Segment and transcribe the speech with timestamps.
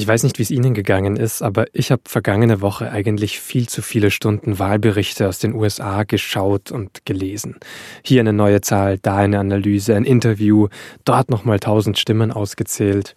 [0.00, 3.68] Ich weiß nicht, wie es Ihnen gegangen ist, aber ich habe vergangene Woche eigentlich viel
[3.68, 7.56] zu viele Stunden Wahlberichte aus den USA geschaut und gelesen.
[8.02, 10.68] Hier eine neue Zahl, da eine Analyse, ein Interview,
[11.04, 13.14] dort nochmal tausend Stimmen ausgezählt.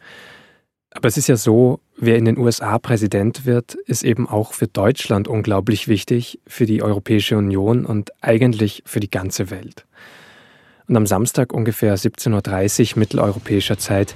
[0.91, 4.68] Aber es ist ja so, wer in den USA Präsident wird, ist eben auch für
[4.68, 9.86] Deutschland unglaublich wichtig, für die Europäische Union und eigentlich für die ganze Welt.
[10.89, 14.15] Und am Samstag ungefähr 17.30 Uhr mitteleuropäischer Zeit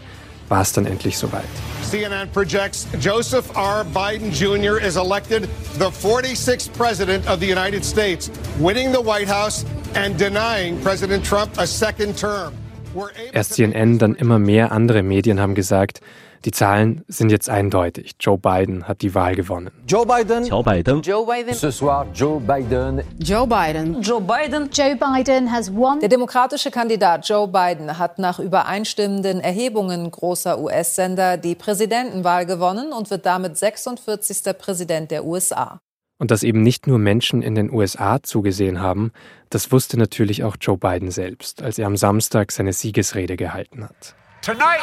[0.50, 1.45] war es dann endlich soweit.
[1.89, 3.85] CNN projects Joseph R.
[3.85, 4.77] Biden Jr.
[4.77, 5.48] is elected
[5.80, 11.57] the 46th President of the United States, winning the White House and denying President Trump
[11.57, 12.54] a second term.
[13.31, 16.02] Erst CNN, dann immer mehr andere Medien haben gesagt,
[16.46, 18.16] die Zahlen sind jetzt eindeutig.
[18.20, 19.72] Joe Biden hat die Wahl gewonnen.
[19.88, 20.46] Joe Biden.
[20.46, 21.02] Joe Biden.
[21.02, 21.54] Joe Biden.
[21.54, 23.02] Ce soir, Joe Biden.
[23.20, 24.02] Joe Biden.
[24.02, 24.70] Joe Biden.
[24.72, 26.00] Joe Biden has won.
[26.00, 33.10] Der demokratische Kandidat Joe Biden hat nach übereinstimmenden Erhebungen großer US-Sender die Präsidentenwahl gewonnen und
[33.10, 34.57] wird damit 46.
[34.57, 35.79] Präsident der USA.
[36.20, 39.12] Und dass eben nicht nur Menschen in den USA zugesehen haben,
[39.49, 44.16] das wusste natürlich auch Joe Biden selbst, als er am Samstag seine Siegesrede gehalten hat.
[44.41, 44.79] Tonight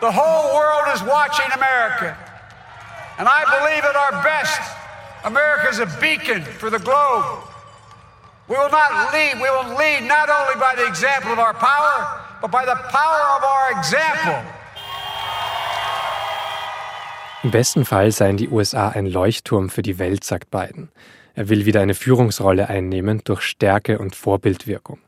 [0.00, 2.16] The whole world is watching America.
[3.18, 4.60] And I believe at our best,
[5.24, 7.24] America is a beacon for the globe.
[8.48, 12.20] We will not lead, we will lead not only by the example of our power,
[12.42, 14.36] but by the power of our example.
[17.42, 20.90] Im besten Fall seien die USA ein Leuchtturm für die Welt, sagt Biden.
[21.34, 24.98] Er will wieder eine Führungsrolle einnehmen durch Stärke und Vorbildwirkung.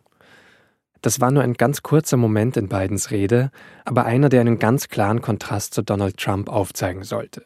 [1.03, 3.51] Das war nur ein ganz kurzer Moment in Bidens Rede,
[3.85, 7.45] aber einer, der einen ganz klaren Kontrast zu Donald Trump aufzeigen sollte.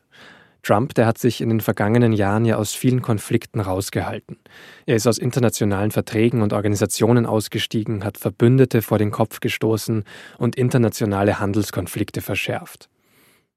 [0.62, 4.38] Trump, der hat sich in den vergangenen Jahren ja aus vielen Konflikten rausgehalten.
[4.86, 10.04] Er ist aus internationalen Verträgen und Organisationen ausgestiegen, hat Verbündete vor den Kopf gestoßen
[10.38, 12.88] und internationale Handelskonflikte verschärft.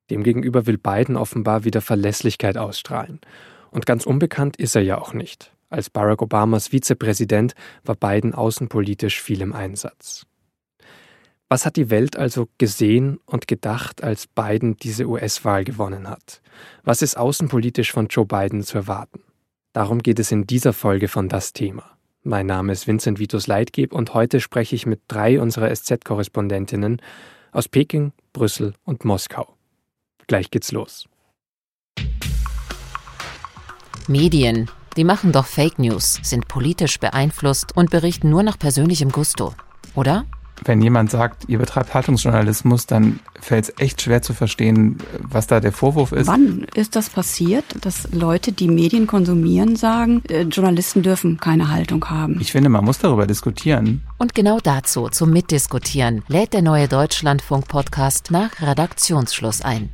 [0.09, 3.19] Demgegenüber will Biden offenbar wieder Verlässlichkeit ausstrahlen.
[3.69, 5.54] Und ganz unbekannt ist er ja auch nicht.
[5.69, 7.53] Als Barack Obamas Vizepräsident
[7.83, 10.25] war Biden außenpolitisch viel im Einsatz.
[11.47, 16.41] Was hat die Welt also gesehen und gedacht, als Biden diese US-Wahl gewonnen hat?
[16.83, 19.21] Was ist außenpolitisch von Joe Biden zu erwarten?
[19.73, 21.97] Darum geht es in dieser Folge von Das Thema.
[22.23, 26.99] Mein Name ist Vincent Vitus Leitgeb und heute spreche ich mit drei unserer SZ-Korrespondentinnen
[27.51, 29.55] aus Peking, Brüssel und Moskau.
[30.27, 31.07] Gleich geht's los.
[34.07, 39.53] Medien die machen doch Fake News, sind politisch beeinflusst und berichten nur nach persönlichem Gusto,
[39.93, 40.25] oder?
[40.63, 45.59] Wenn jemand sagt, ihr betreibt Haltungsjournalismus, dann fällt es echt schwer zu verstehen, was da
[45.59, 46.27] der Vorwurf ist.
[46.27, 52.09] Wann ist das passiert, dass Leute, die Medien konsumieren, sagen, äh, Journalisten dürfen keine Haltung
[52.09, 52.39] haben?
[52.39, 54.03] Ich finde, man muss darüber diskutieren.
[54.17, 59.89] Und genau dazu, zum Mitdiskutieren, lädt der neue Deutschlandfunk-Podcast nach Redaktionsschluss ein.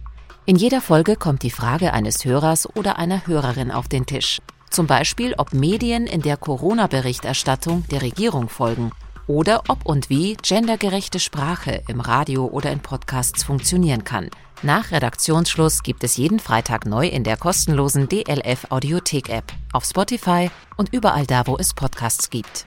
[0.45, 4.39] In jeder Folge kommt die Frage eines Hörers oder einer Hörerin auf den Tisch.
[4.71, 8.91] Zum Beispiel, ob Medien in der Corona-Berichterstattung der Regierung folgen
[9.27, 14.29] oder ob und wie gendergerechte Sprache im Radio oder in Podcasts funktionieren kann.
[14.63, 20.49] Nach Redaktionsschluss gibt es jeden Freitag neu in der kostenlosen DLF Audiothek App, auf Spotify
[20.77, 22.65] und überall da, wo es Podcasts gibt.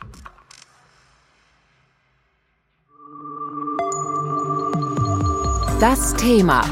[5.81, 6.65] Das Thema.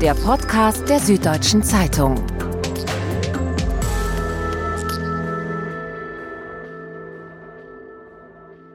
[0.00, 2.31] Der Podcast der Süddeutschen Zeitung.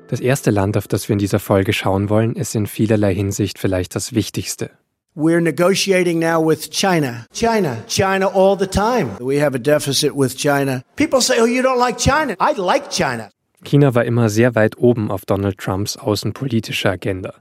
[0.08, 3.60] Das erste Land, auf das wir in dieser Folge schauen wollen, ist in vielerlei Hinsicht
[3.60, 4.70] vielleicht das wichtigste.
[5.16, 7.26] We're negotiating now with China.
[7.34, 7.78] China.
[7.88, 9.18] China all the time.
[9.20, 10.84] We have a deficit with China.
[10.96, 12.36] People say, oh, you don't like China.
[12.40, 13.30] I like China.
[13.66, 17.34] China war immer sehr weit oben auf Donald Trumps außenpolitischer Agenda.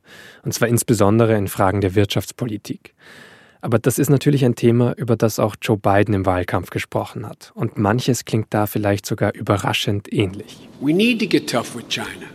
[0.43, 2.94] Und zwar insbesondere in Fragen der Wirtschaftspolitik.
[3.60, 7.53] Aber das ist natürlich ein Thema, über das auch Joe Biden im Wahlkampf gesprochen hat.
[7.54, 10.69] Und manches klingt da vielleicht sogar überraschend ähnlich.
[10.81, 12.27] We need to get tough with China.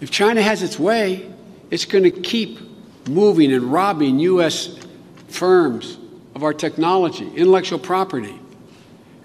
[0.00, 1.30] If China has its way,
[1.70, 2.58] it's going to keep
[3.08, 4.76] moving and robbing U.S.
[5.28, 5.98] firms
[6.34, 8.34] of our technology, intellectual property,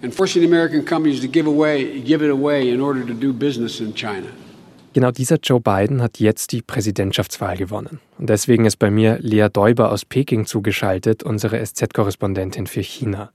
[0.02, 3.80] and forcing American companies to give, away, give it away in order to do business
[3.82, 4.28] in China.
[4.94, 8.02] Genau dieser Joe Biden hat jetzt die Präsidentschaftswahl gewonnen.
[8.18, 13.32] Und deswegen ist bei mir Lea Däuber aus Peking zugeschaltet, unsere SZ-Korrespondentin für China.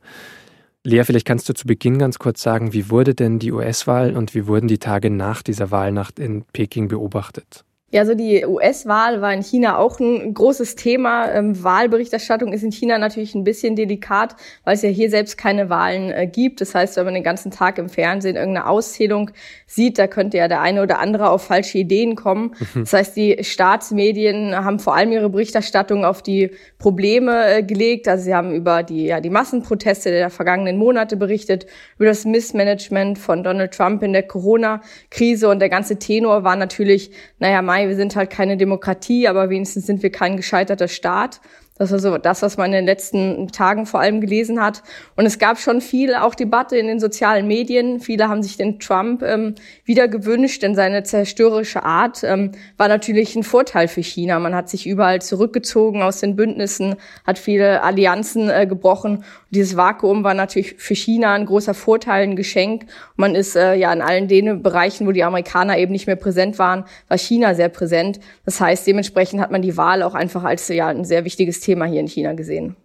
[0.87, 4.37] Lea, vielleicht kannst du zu Beginn ganz kurz sagen, wie wurde denn die US-Wahl und
[4.37, 7.66] wie wurden die Tage nach dieser Wahlnacht in Peking beobachtet?
[7.93, 11.31] Ja, also die US-Wahl war in China auch ein großes Thema.
[11.31, 14.35] Ähm, Wahlberichterstattung ist in China natürlich ein bisschen delikat,
[14.65, 16.61] weil es ja hier selbst keine Wahlen äh, gibt.
[16.61, 19.31] Das heißt, wenn man den ganzen Tag im Fernsehen irgendeine Auszählung
[19.69, 22.57] sieht, da könnte ja der eine oder andere auf falsche Ideen kommen.
[22.75, 22.81] Mhm.
[22.81, 28.09] Das heißt, die Staatsmedien haben vor allem ihre Berichterstattung auf die Probleme äh, gelegt.
[28.09, 31.67] Also sie haben über die, ja, die Massenproteste der vergangenen Monate berichtet,
[31.99, 37.13] über das Missmanagement von Donald Trump in der Corona-Krise und der ganze Tenor war natürlich,
[37.39, 41.43] naja, Mai, wir sind halt keine Demokratie, aber wenigstens sind wir kein gescheiterter Staat.
[41.79, 44.83] Das war so das, was man in den letzten Tagen vor allem gelesen hat.
[45.15, 48.01] Und es gab schon viel auch Debatte in den sozialen Medien.
[48.01, 53.37] Viele haben sich den Trump ähm, wieder gewünscht, denn seine zerstörerische Art ähm, war natürlich
[53.37, 54.39] ein Vorteil für China.
[54.39, 56.97] Man hat sich überall zurückgezogen aus den Bündnissen,
[57.27, 59.17] hat viele Allianzen äh, gebrochen.
[59.17, 62.87] Und dieses Vakuum war natürlich für China ein großer Vorteil, ein Geschenk.
[63.17, 66.59] Man ist äh, ja in allen den Bereichen, wo die Amerikaner eben nicht mehr präsent
[66.59, 68.19] waren, war China sehr präsent.
[68.47, 71.85] Das heißt, dementsprechend hat man die Wahl auch einfach als ja ein sehr wichtiges Thema
[71.85, 72.77] hier in China gesehen.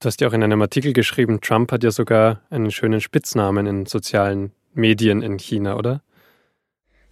[0.00, 3.66] Du hast ja auch in einem Artikel geschrieben, Trump hat ja sogar einen schönen Spitznamen
[3.66, 6.02] in sozialen Medien in China, oder?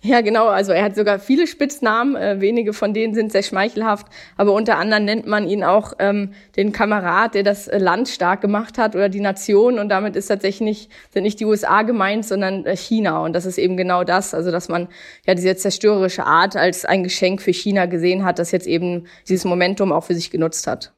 [0.01, 0.47] Ja, genau.
[0.47, 2.15] Also er hat sogar viele Spitznamen.
[2.15, 4.07] Äh, wenige von denen sind sehr schmeichelhaft.
[4.37, 8.41] Aber unter anderem nennt man ihn auch ähm, den Kamerad, der das äh, Land stark
[8.41, 9.81] gemacht hat oder die Nation.
[9.81, 13.25] Und damit ist tatsächlich nicht, sind nicht die USA gemeint, sondern äh, China.
[13.25, 14.35] Und das ist eben genau das.
[14.35, 14.87] Also dass man
[15.27, 19.45] ja diese zerstörerische Art als ein Geschenk für China gesehen hat, das jetzt eben dieses
[19.45, 20.93] Momentum auch für sich genutzt hat.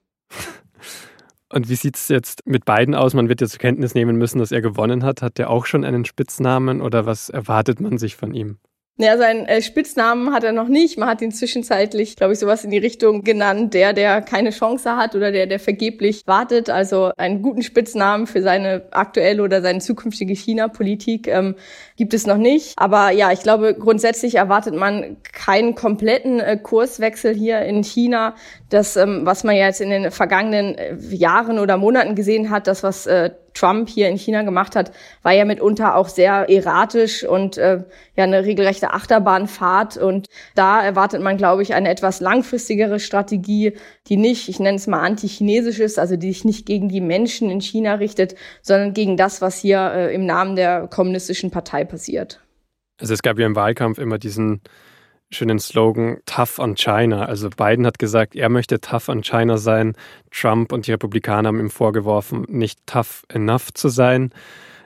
[1.53, 3.13] Und wie sieht es jetzt mit beiden aus?
[3.13, 5.21] Man wird ja zur Kenntnis nehmen müssen, dass er gewonnen hat.
[5.21, 8.59] Hat er auch schon einen Spitznamen oder was erwartet man sich von ihm?
[9.03, 10.99] Ja, seinen äh, Spitznamen hat er noch nicht.
[10.99, 14.95] Man hat ihn zwischenzeitlich, glaube ich, sowas in die Richtung genannt, der, der keine Chance
[14.95, 16.69] hat oder der, der vergeblich wartet.
[16.69, 21.55] Also einen guten Spitznamen für seine aktuelle oder seine zukünftige China-Politik ähm,
[21.97, 22.75] gibt es noch nicht.
[22.77, 28.35] Aber ja, ich glaube, grundsätzlich erwartet man keinen kompletten äh, Kurswechsel hier in China.
[28.69, 32.67] Das, ähm, was man ja jetzt in den vergangenen äh, Jahren oder Monaten gesehen hat,
[32.67, 34.93] das, was äh, Trump hier in China gemacht hat,
[35.23, 37.85] war ja mitunter auch sehr erratisch und äh,
[38.17, 39.97] ja eine regelrechte Achterbahnfahrt.
[39.97, 43.75] Und da erwartet man, glaube ich, eine etwas langfristigere Strategie,
[44.09, 47.51] die nicht, ich nenne es mal anti-chinesisch ist, also die sich nicht gegen die Menschen
[47.51, 52.41] in China richtet, sondern gegen das, was hier äh, im Namen der kommunistischen Partei passiert.
[53.01, 54.61] Also es gab ja im Wahlkampf immer diesen
[55.31, 57.25] schönen Slogan Tough on China.
[57.25, 59.97] Also Biden hat gesagt, er möchte tough on China sein.
[60.31, 64.33] Trump und die Republikaner haben ihm vorgeworfen, nicht tough enough zu sein.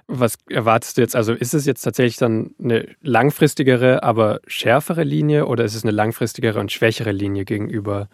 [0.06, 1.16] Was erwartest du jetzt?
[1.16, 5.92] Also ist es jetzt tatsächlich dann eine langfristigere, aber schärfere Linie oder ist es eine
[5.92, 8.08] langfristigere und schwächere Linie gegenüber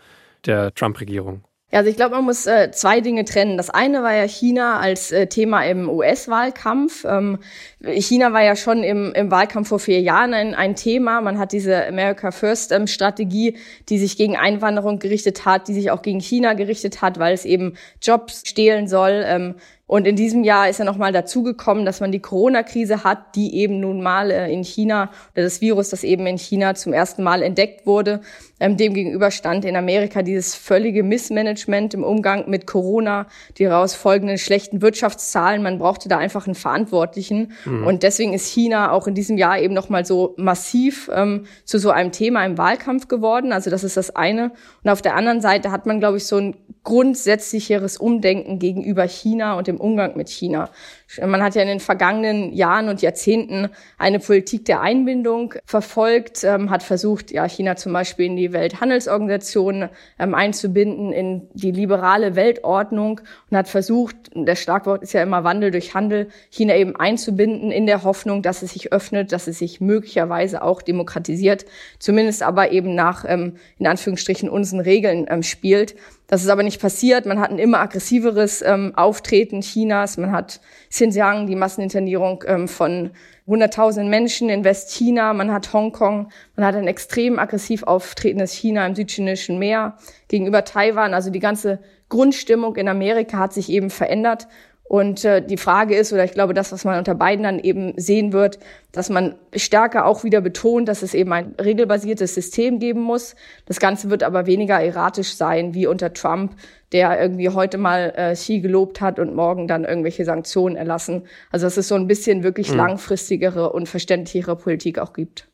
[0.47, 1.43] der Trump-Regierung?
[1.73, 3.57] Ja, also ich glaube, man muss äh, zwei Dinge trennen.
[3.57, 7.05] Das eine war ja China als äh, Thema im US-Wahlkampf.
[7.05, 7.39] Ähm,
[7.81, 11.21] China war ja schon im, im Wahlkampf vor vier Jahren ein, ein Thema.
[11.21, 16.03] Man hat diese America First-Strategie, ähm, die sich gegen Einwanderung gerichtet hat, die sich auch
[16.03, 19.23] gegen China gerichtet hat, weil es eben Jobs stehlen soll.
[19.25, 19.55] Ähm,
[19.91, 23.81] und in diesem Jahr ist ja nochmal dazugekommen, dass man die Corona-Krise hat, die eben
[23.81, 27.43] nun mal äh, in China oder das Virus, das eben in China zum ersten Mal
[27.43, 28.21] entdeckt wurde.
[28.61, 33.27] Ähm, Demgegenüber stand in Amerika dieses völlige Missmanagement im Umgang mit Corona,
[33.59, 35.61] die daraus folgenden schlechten Wirtschaftszahlen.
[35.61, 37.51] Man brauchte da einfach einen Verantwortlichen.
[37.65, 37.85] Mhm.
[37.85, 41.91] Und deswegen ist China auch in diesem Jahr eben nochmal so massiv ähm, zu so
[41.91, 43.53] einem Thema im Wahlkampf geworden.
[43.53, 44.53] Also das ist das eine.
[44.85, 46.55] Und auf der anderen Seite hat man, glaube ich, so ein
[46.85, 50.71] grundsätzlicheres Umdenken gegenüber China und dem Umgang mit China.
[51.19, 53.69] Man hat ja in den vergangenen Jahren und Jahrzehnten
[53.99, 59.89] eine Politik der Einbindung verfolgt, ähm, hat versucht, ja, China zum Beispiel in die Welthandelsorganisation
[60.21, 65.73] ähm, einzubinden, in die liberale Weltordnung und hat versucht, der Schlagwort ist ja immer Wandel
[65.73, 69.81] durch Handel, China eben einzubinden in der Hoffnung, dass es sich öffnet, dass es sich
[69.81, 71.65] möglicherweise auch demokratisiert,
[71.99, 75.97] zumindest aber eben nach, ähm, in Anführungsstrichen, unseren Regeln ähm, spielt.
[76.31, 77.27] Das ist aber nicht passiert.
[77.27, 80.17] Man hat ein immer aggressiveres ähm, Auftreten Chinas.
[80.17, 80.61] Man hat
[81.01, 83.13] Xinjiang, die Masseninternierung ähm, von
[83.47, 85.33] hunderttausenden Menschen in Westchina.
[85.33, 86.29] Man hat Hongkong.
[86.57, 89.97] Man hat ein extrem aggressiv auftretendes China im südchinesischen Meer
[90.29, 91.15] gegenüber Taiwan.
[91.15, 91.79] Also die ganze
[92.11, 94.47] Grundstimmung in Amerika hat sich eben verändert.
[94.91, 97.95] Und äh, die Frage ist, oder ich glaube, das, was man unter beiden dann eben
[97.97, 98.59] sehen wird,
[98.91, 103.37] dass man stärker auch wieder betont, dass es eben ein regelbasiertes System geben muss.
[103.67, 106.57] Das Ganze wird aber weniger erratisch sein wie unter Trump,
[106.91, 111.23] der irgendwie heute mal äh, Xi gelobt hat und morgen dann irgendwelche Sanktionen erlassen.
[111.53, 112.79] Also dass es so ein bisschen wirklich mhm.
[112.79, 115.47] langfristigere und verständlichere Politik auch gibt.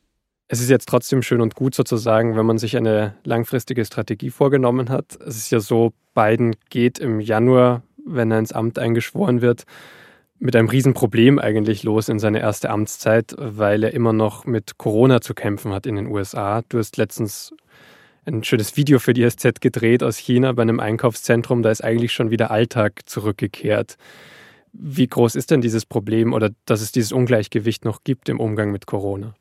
[0.49, 4.88] Es ist jetzt trotzdem schön und gut sozusagen, wenn man sich eine langfristige Strategie vorgenommen
[4.88, 5.19] hat.
[5.26, 9.65] Es ist ja so, Biden geht im Januar wenn er ins Amt eingeschworen wird,
[10.39, 15.21] mit einem Riesenproblem eigentlich los in seine erste Amtszeit, weil er immer noch mit Corona
[15.21, 16.63] zu kämpfen hat in den USA.
[16.69, 17.55] Du hast letztens
[18.27, 21.63] ein schönes Video für die SZ gedreht aus China bei einem Einkaufszentrum.
[21.63, 23.97] Da ist eigentlich schon wieder Alltag zurückgekehrt.
[24.73, 28.73] Wie groß ist denn dieses Problem oder dass es dieses Ungleichgewicht noch gibt im Umgang
[28.73, 29.35] mit Corona?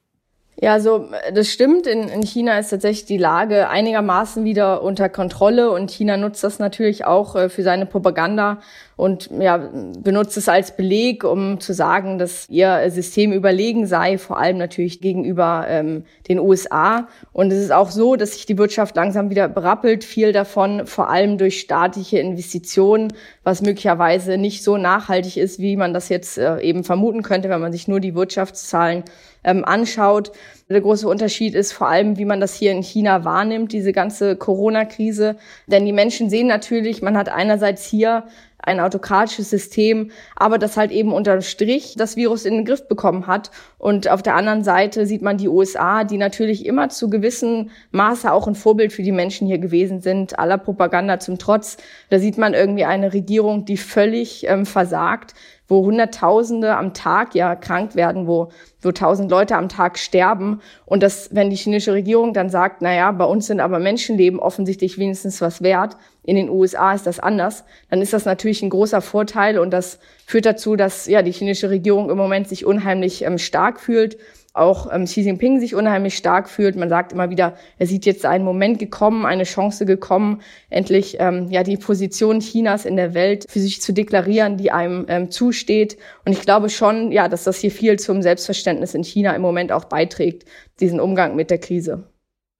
[0.61, 1.85] Ja, also das stimmt.
[1.85, 6.59] In, in China ist tatsächlich die Lage einigermaßen wieder unter Kontrolle und China nutzt das
[6.59, 8.61] natürlich auch äh, für seine Propaganda
[8.95, 9.57] und ja,
[9.99, 15.01] benutzt es als Beleg, um zu sagen, dass ihr System überlegen sei, vor allem natürlich
[15.01, 17.07] gegenüber ähm, den USA.
[17.33, 21.09] Und es ist auch so, dass sich die Wirtschaft langsam wieder berappelt, viel davon vor
[21.09, 23.11] allem durch staatliche Investitionen,
[23.43, 27.61] was möglicherweise nicht so nachhaltig ist, wie man das jetzt äh, eben vermuten könnte, wenn
[27.61, 29.03] man sich nur die Wirtschaftszahlen
[29.43, 30.31] ähm, anschaut.
[30.67, 34.35] Der große Unterschied ist vor allem, wie man das hier in China wahrnimmt, diese ganze
[34.35, 35.35] Corona-Krise.
[35.67, 38.23] Denn die Menschen sehen natürlich, man hat einerseits hier
[38.59, 43.27] ein autokratisches System, aber das halt eben unterm Strich das Virus in den Griff bekommen
[43.27, 43.51] hat.
[43.77, 48.31] Und auf der anderen Seite sieht man die USA, die natürlich immer zu gewissen Maße
[48.31, 51.77] auch ein Vorbild für die Menschen hier gewesen sind, aller Propaganda zum Trotz.
[52.09, 55.33] Da sieht man irgendwie eine Regierung, die völlig ähm, versagt,
[55.67, 58.49] wo Hunderttausende am Tag ja krank werden, wo,
[58.85, 60.61] wo tausend Leute am Tag sterben.
[60.85, 64.39] Und das, wenn die chinesische Regierung dann sagt, na ja, bei uns sind aber Menschenleben
[64.39, 68.69] offensichtlich wenigstens was wert, in den USA ist das anders, dann ist das natürlich ein
[68.69, 73.23] großer Vorteil und das führt dazu, dass ja die chinesische Regierung im Moment sich unheimlich
[73.23, 74.17] ähm, stark fühlt
[74.55, 76.75] auch ähm, Xi Jinping sich unheimlich stark fühlt.
[76.75, 81.49] Man sagt immer wieder, er sieht jetzt einen Moment gekommen, eine Chance gekommen, endlich ähm,
[81.51, 85.97] ja die Position Chinas in der Welt für sich zu deklarieren, die einem ähm, zusteht.
[86.25, 89.71] Und ich glaube schon, ja, dass das hier viel zum Selbstverständnis in China im Moment
[89.71, 90.45] auch beiträgt,
[90.79, 92.03] diesen Umgang mit der Krise.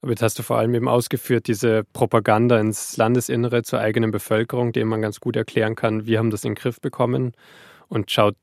[0.02, 4.72] Aber jetzt hast du vor allem eben ausgeführt, diese Propaganda ins Landesinnere zur eigenen Bevölkerung,
[4.72, 7.32] dem man ganz gut erklären kann, wir haben das in den Griff bekommen
[7.88, 8.36] und schaut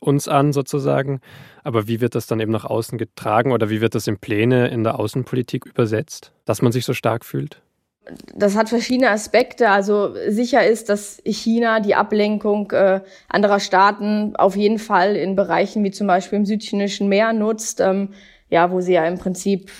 [0.00, 1.20] uns an sozusagen.
[1.62, 4.68] Aber wie wird das dann eben nach außen getragen oder wie wird das in Pläne
[4.68, 7.62] in der Außenpolitik übersetzt, dass man sich so stark fühlt?
[8.34, 9.68] Das hat verschiedene Aspekte.
[9.70, 15.84] Also sicher ist, dass China die Ablenkung äh, anderer Staaten auf jeden Fall in Bereichen
[15.84, 18.08] wie zum Beispiel im südchinesischen Meer nutzt, ähm,
[18.48, 19.70] ja, wo sie ja im Prinzip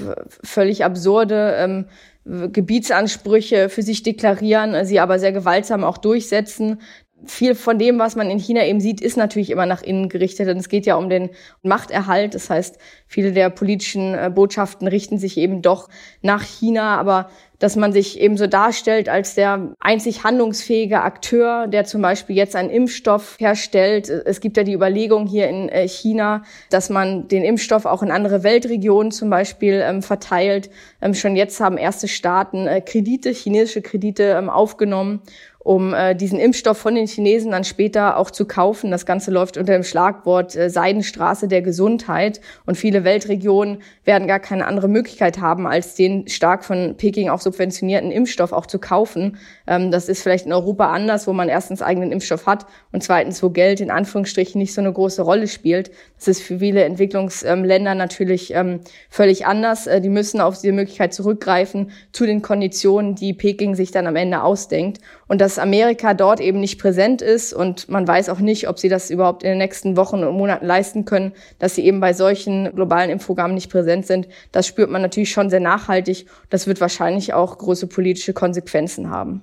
[0.44, 1.86] völlig absurde ähm,
[2.24, 6.80] Gebietsansprüche für sich deklarieren, sie aber sehr gewaltsam auch durchsetzen
[7.26, 10.48] viel von dem, was man in China eben sieht, ist natürlich immer nach innen gerichtet.
[10.48, 11.30] Und es geht ja um den
[11.62, 12.34] Machterhalt.
[12.34, 15.88] Das heißt, viele der politischen äh, Botschaften richten sich eben doch
[16.22, 16.96] nach China.
[16.96, 22.34] Aber dass man sich eben so darstellt als der einzig handlungsfähige Akteur, der zum Beispiel
[22.34, 24.08] jetzt einen Impfstoff herstellt.
[24.08, 28.10] Es gibt ja die Überlegung hier in äh, China, dass man den Impfstoff auch in
[28.10, 30.70] andere Weltregionen zum Beispiel ähm, verteilt.
[31.02, 35.20] Ähm, schon jetzt haben erste Staaten äh, Kredite, chinesische Kredite ähm, aufgenommen
[35.62, 38.90] um äh, diesen Impfstoff von den Chinesen dann später auch zu kaufen.
[38.90, 42.40] Das Ganze läuft unter dem Schlagwort äh, Seidenstraße der Gesundheit.
[42.64, 47.42] Und viele Weltregionen werden gar keine andere Möglichkeit haben, als den stark von Peking auch
[47.42, 49.36] subventionierten Impfstoff auch zu kaufen.
[49.66, 53.42] Ähm, das ist vielleicht in Europa anders, wo man erstens eigenen Impfstoff hat und zweitens,
[53.42, 55.90] wo Geld in Anführungsstrichen nicht so eine große Rolle spielt.
[56.16, 59.86] Das ist für viele Entwicklungsländer natürlich ähm, völlig anders.
[59.86, 64.16] Äh, die müssen auf diese Möglichkeit zurückgreifen zu den Konditionen, die Peking sich dann am
[64.16, 65.00] Ende ausdenkt.
[65.30, 68.88] Und dass Amerika dort eben nicht präsent ist und man weiß auch nicht, ob sie
[68.88, 72.74] das überhaupt in den nächsten Wochen und Monaten leisten können, dass sie eben bei solchen
[72.74, 76.26] globalen Impfprogrammen nicht präsent sind, das spürt man natürlich schon sehr nachhaltig.
[76.48, 79.42] Das wird wahrscheinlich auch große politische Konsequenzen haben.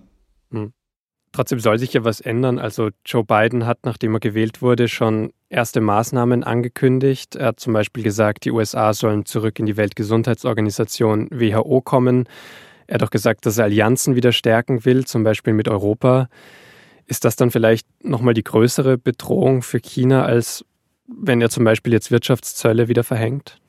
[0.51, 0.74] Hm.
[1.32, 2.60] Trotzdem soll sich ja was ändern.
[2.60, 7.38] Also Joe Biden hat, nachdem er gewählt wurde, schon erste Maßnahmen angekündigt.
[7.38, 12.27] Er hat zum Beispiel gesagt, die USA sollen zurück in die Weltgesundheitsorganisation WHO kommen.
[12.88, 16.29] Er hat auch gesagt, dass er Allianzen wieder stärken will, zum Beispiel mit Europa.
[17.06, 20.65] Ist das dann vielleicht nochmal die größere Bedrohung für China, als
[21.08, 23.60] wenn er zum Beispiel jetzt Wirtschaftszölle wieder verhängt?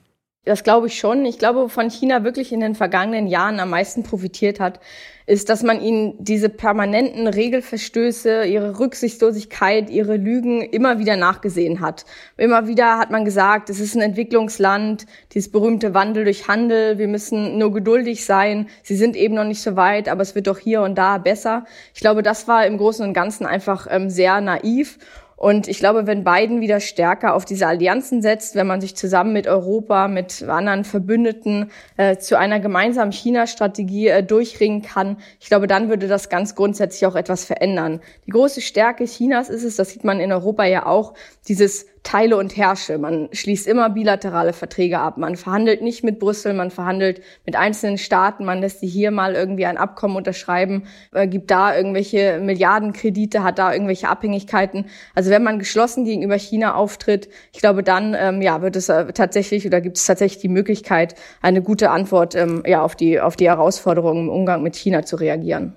[0.49, 1.27] Das glaube ich schon.
[1.27, 4.81] Ich glaube, wovon China wirklich in den vergangenen Jahren am meisten profitiert hat,
[5.27, 12.07] ist, dass man ihnen diese permanenten Regelverstöße, ihre Rücksichtslosigkeit, ihre Lügen immer wieder nachgesehen hat.
[12.39, 17.09] Immer wieder hat man gesagt, es ist ein Entwicklungsland, dieses berühmte Wandel durch Handel, wir
[17.09, 20.59] müssen nur geduldig sein, sie sind eben noch nicht so weit, aber es wird doch
[20.59, 21.67] hier und da besser.
[21.93, 24.99] Ich glaube, das war im Großen und Ganzen einfach ähm, sehr naiv.
[25.39, 29.33] Und ich glaube, wenn Biden wieder stärker auf diese Allianzen setzt, wenn man sich zusammen
[29.33, 35.69] mit Europa, mit anderen Verbündeten äh, zu einer gemeinsamen China-Strategie äh, durchringen kann, ich glaube,
[35.69, 38.01] dann würde das ganz grundsätzlich auch etwas verändern.
[38.27, 41.15] Die große Stärke Chinas ist es, das sieht man in Europa ja auch,
[41.47, 42.97] dieses teile und herrsche.
[42.97, 45.19] Man schließt immer bilaterale Verträge ab.
[45.19, 49.35] Man verhandelt nicht mit Brüssel, man verhandelt mit einzelnen Staaten, man lässt sie hier mal
[49.35, 54.87] irgendwie ein Abkommen unterschreiben, äh, gibt da irgendwelche Milliardenkredite, hat da irgendwelche Abhängigkeiten.
[55.15, 59.13] Also wenn man geschlossen gegenüber China auftritt, ich glaube, dann ähm, ja, wird es äh,
[59.13, 63.37] tatsächlich oder gibt es tatsächlich die Möglichkeit, eine gute Antwort ähm, ja, auf, die, auf
[63.37, 65.75] die Herausforderungen im Umgang mit China zu reagieren.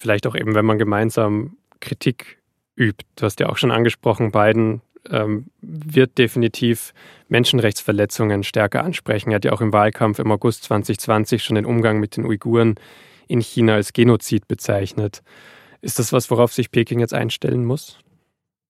[0.00, 2.42] Vielleicht auch eben, wenn man gemeinsam Kritik
[2.74, 3.04] übt.
[3.14, 6.94] Du hast ja auch schon angesprochen, Biden ähm, wird definitiv
[7.28, 9.30] Menschenrechtsverletzungen stärker ansprechen.
[9.30, 12.76] Er hat ja auch im Wahlkampf im August 2020 schon den Umgang mit den Uiguren
[13.28, 15.22] in China als Genozid bezeichnet.
[15.80, 17.98] Ist das was, worauf sich Peking jetzt einstellen muss?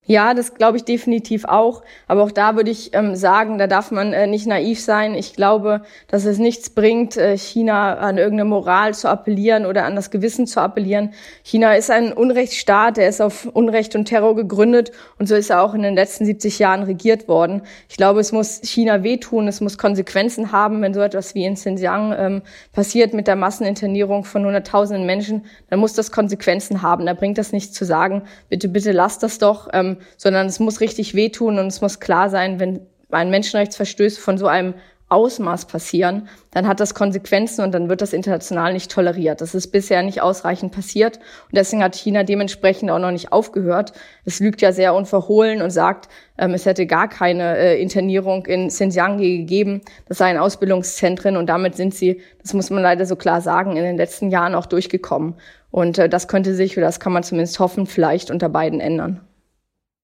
[0.05, 1.85] Ja, das glaube ich definitiv auch.
[2.09, 5.15] Aber auch da würde ich ähm, sagen, da darf man äh, nicht naiv sein.
[5.15, 9.95] Ich glaube, dass es nichts bringt, äh, China an irgendeine Moral zu appellieren oder an
[9.95, 11.13] das Gewissen zu appellieren.
[11.45, 14.91] China ist ein Unrechtsstaat, der ist auf Unrecht und Terror gegründet
[15.21, 17.63] und so ist er auch in den letzten 70 Jahren regiert worden.
[17.89, 21.55] Ich glaube, es muss China wehtun, es muss Konsequenzen haben, wenn so etwas wie in
[21.55, 22.43] Xinjiang ähm,
[22.73, 27.07] passiert mit der Masseninternierung von hunderttausenden Menschen, dann muss das Konsequenzen haben.
[27.07, 29.69] Da bringt das nichts zu sagen, bitte, bitte lasst das doch.
[29.73, 32.81] Ähm, sondern es muss richtig wehtun und es muss klar sein, wenn
[33.11, 34.75] ein Menschenrechtsverstöß von so einem
[35.13, 39.43] Ausmaß passieren, dann hat das Konsequenzen und dann wird das international nicht toleriert.
[39.43, 43.93] Das ist bisher nicht ausreichend passiert und deswegen hat China dementsprechend auch noch nicht aufgehört.
[44.25, 46.09] Es lügt ja sehr unverhohlen und sagt,
[46.39, 49.83] ähm, es hätte gar keine äh, Internierung in Xinjiang gegeben.
[50.09, 53.85] Das seien Ausbildungszentren und damit sind sie, das muss man leider so klar sagen, in
[53.85, 55.35] den letzten Jahren auch durchgekommen.
[55.71, 59.21] Und äh, das könnte sich, oder das kann man zumindest hoffen, vielleicht unter beiden ändern.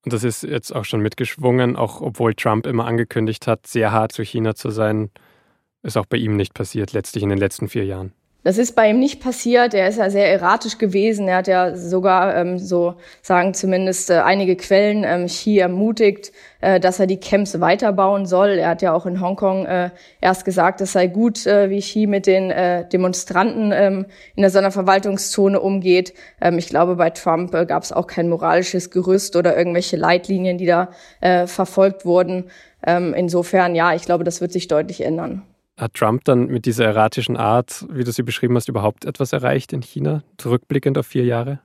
[0.05, 4.13] Und das ist jetzt auch schon mitgeschwungen, auch obwohl Trump immer angekündigt hat, sehr hart
[4.13, 5.11] zu China zu sein,
[5.83, 8.13] ist auch bei ihm nicht passiert, letztlich in den letzten vier Jahren.
[8.49, 9.75] Das ist bei ihm nicht passiert.
[9.75, 11.29] Er ist ja sehr erratisch gewesen.
[11.29, 16.81] Er hat ja sogar, ähm, so sagen zumindest äh, einige Quellen, ähm, Xi ermutigt, äh,
[16.81, 18.53] dass er die Camps weiterbauen soll.
[18.53, 19.91] Er hat ja auch in Hongkong äh,
[20.23, 24.51] erst gesagt, es sei gut, äh, wie Xi mit den äh, Demonstranten ähm, in der
[24.51, 26.15] Sonderverwaltungszone umgeht.
[26.41, 30.57] Ähm, ich glaube, bei Trump äh, gab es auch kein moralisches Gerüst oder irgendwelche Leitlinien,
[30.57, 30.89] die da
[31.21, 32.45] äh, verfolgt wurden.
[32.87, 35.43] Ähm, insofern, ja, ich glaube, das wird sich deutlich ändern.
[35.79, 39.73] Hat Trump dann mit dieser erratischen Art, wie du sie beschrieben hast, überhaupt etwas erreicht
[39.73, 41.61] in China, zurückblickend auf vier Jahre?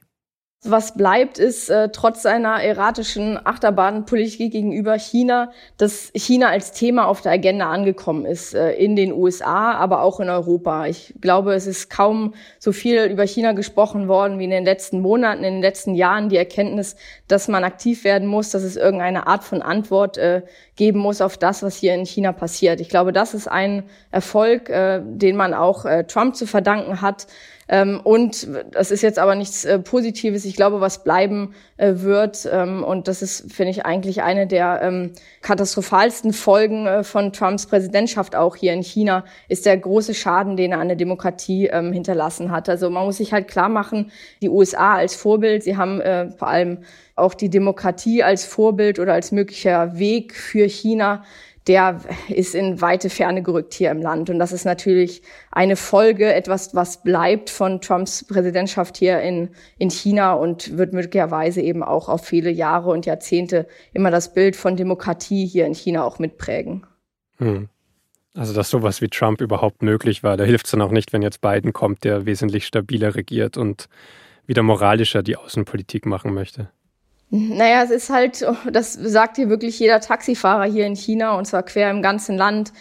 [0.66, 7.20] Was bleibt, ist äh, trotz seiner erratischen Achterbahnpolitik gegenüber China, dass China als Thema auf
[7.20, 10.86] der Agenda angekommen ist, äh, in den USA, aber auch in Europa.
[10.86, 15.02] Ich glaube, es ist kaum so viel über China gesprochen worden wie in den letzten
[15.02, 16.30] Monaten, in den letzten Jahren.
[16.30, 16.96] Die Erkenntnis,
[17.28, 20.44] dass man aktiv werden muss, dass es irgendeine Art von Antwort äh,
[20.78, 22.80] geben muss auf das, was hier in China passiert.
[22.80, 27.28] Ich glaube, das ist ein Erfolg, äh, den man auch äh, Trump zu verdanken hat.
[27.74, 30.46] Ähm, und das ist jetzt aber nichts äh, Positives.
[30.46, 34.80] Ich glaube, was bleiben äh, wird, ähm, und das ist, finde ich, eigentlich eine der
[34.84, 40.56] ähm, katastrophalsten Folgen äh, von Trumps Präsidentschaft auch hier in China, ist der große Schaden,
[40.56, 42.70] den er an der Demokratie hinterlassen hat.
[42.70, 46.02] Also man muss sich halt klar machen, die USA als Vorbild, sie haben
[46.38, 46.80] vor allem
[47.16, 51.24] auch die Demokratie als Vorbild oder als möglicher Weg für China
[51.68, 54.30] der ist in weite Ferne gerückt hier im Land.
[54.30, 55.22] Und das ist natürlich
[55.52, 61.62] eine Folge, etwas, was bleibt von Trumps Präsidentschaft hier in, in China und wird möglicherweise
[61.62, 66.04] eben auch auf viele Jahre und Jahrzehnte immer das Bild von Demokratie hier in China
[66.04, 66.86] auch mitprägen.
[67.38, 67.70] Hm.
[68.36, 71.22] Also, dass sowas wie Trump überhaupt möglich war, da hilft es dann auch nicht, wenn
[71.22, 73.90] jetzt Biden kommt, der wesentlich stabiler regiert und
[74.48, 76.70] wieder moralischer die Außenpolitik machen möchte.
[77.36, 81.64] Naja, es ist halt, das sagt hier wirklich jeder Taxifahrer hier in China und zwar
[81.64, 82.72] quer im ganzen Land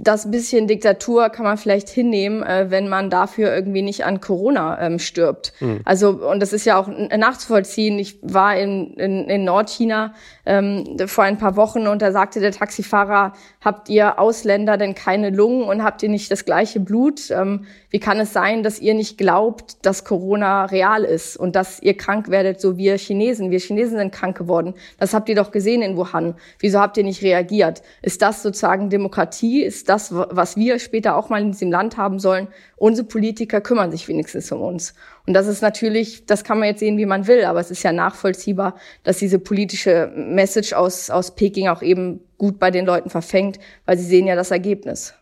[0.00, 4.80] das bisschen Diktatur kann man vielleicht hinnehmen, äh, wenn man dafür irgendwie nicht an Corona
[4.80, 5.52] ähm, stirbt.
[5.60, 5.80] Mhm.
[5.84, 7.98] Also, und das ist ja auch nachzuvollziehen.
[7.98, 10.14] Ich war in, in, in Nordchina
[10.46, 15.30] ähm, vor ein paar Wochen und da sagte der Taxifahrer, habt ihr Ausländer denn keine
[15.30, 17.30] Lungen und habt ihr nicht das gleiche Blut?
[17.30, 21.80] Ähm, wie kann es sein, dass ihr nicht glaubt, dass Corona real ist und dass
[21.80, 23.50] ihr krank werdet, so wie wir Chinesen?
[23.50, 24.72] Wir Chinesen sind krank geworden.
[24.98, 26.34] Das habt ihr doch gesehen in Wuhan.
[26.58, 27.82] Wieso habt ihr nicht reagiert?
[28.00, 29.62] Ist das sozusagen Demokratie?
[29.62, 32.48] Ist das, was wir später auch mal in diesem Land haben sollen.
[32.76, 34.94] Unsere Politiker kümmern sich wenigstens um uns.
[35.26, 37.82] Und das ist natürlich, das kann man jetzt sehen, wie man will, aber es ist
[37.82, 43.10] ja nachvollziehbar, dass diese politische Message aus, aus Peking auch eben gut bei den Leuten
[43.10, 45.14] verfängt, weil sie sehen ja das Ergebnis.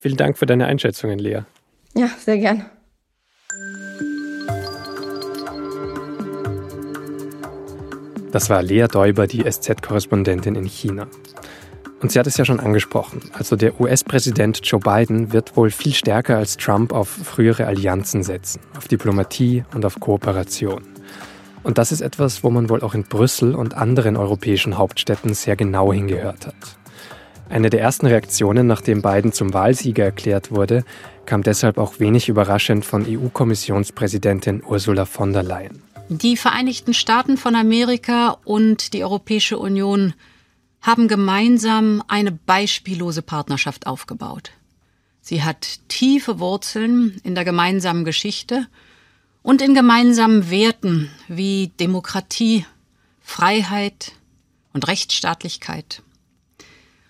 [0.00, 1.40] Vielen Dank für deine Einschätzungen, Lea.
[1.96, 2.66] Ja, sehr gern.
[8.30, 11.08] Das war Lea Däuber, die SZ-Korrespondentin in China.
[12.00, 13.20] Und sie hat es ja schon angesprochen.
[13.32, 18.60] Also der US-Präsident Joe Biden wird wohl viel stärker als Trump auf frühere Allianzen setzen,
[18.76, 20.82] auf Diplomatie und auf Kooperation.
[21.64, 25.56] Und das ist etwas, wo man wohl auch in Brüssel und anderen europäischen Hauptstädten sehr
[25.56, 26.54] genau hingehört hat.
[27.50, 30.84] Eine der ersten Reaktionen, nachdem Biden zum Wahlsieger erklärt wurde,
[31.26, 35.82] kam deshalb auch wenig überraschend von EU-Kommissionspräsidentin Ursula von der Leyen.
[36.10, 40.14] Die Vereinigten Staaten von Amerika und die Europäische Union
[40.80, 44.52] haben gemeinsam eine beispiellose Partnerschaft aufgebaut.
[45.20, 48.66] Sie hat tiefe Wurzeln in der gemeinsamen Geschichte
[49.42, 52.64] und in gemeinsamen Werten wie Demokratie,
[53.20, 54.12] Freiheit
[54.72, 56.02] und Rechtsstaatlichkeit.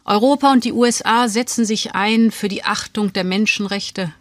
[0.05, 4.13] Europa und die USA setzen sich ein für die Achtung der Menschenrechte,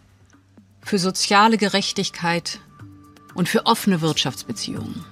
[0.82, 2.60] für soziale Gerechtigkeit
[3.34, 5.04] und für offene Wirtschaftsbeziehungen.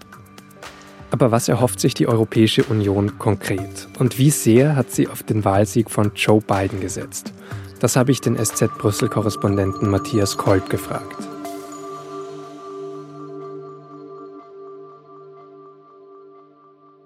[1.11, 3.89] Aber was erhofft sich die Europäische Union konkret?
[3.99, 7.33] Und wie sehr hat sie auf den Wahlsieg von Joe Biden gesetzt?
[7.81, 11.17] Das habe ich den SZ Brüssel-Korrespondenten Matthias Kolb gefragt.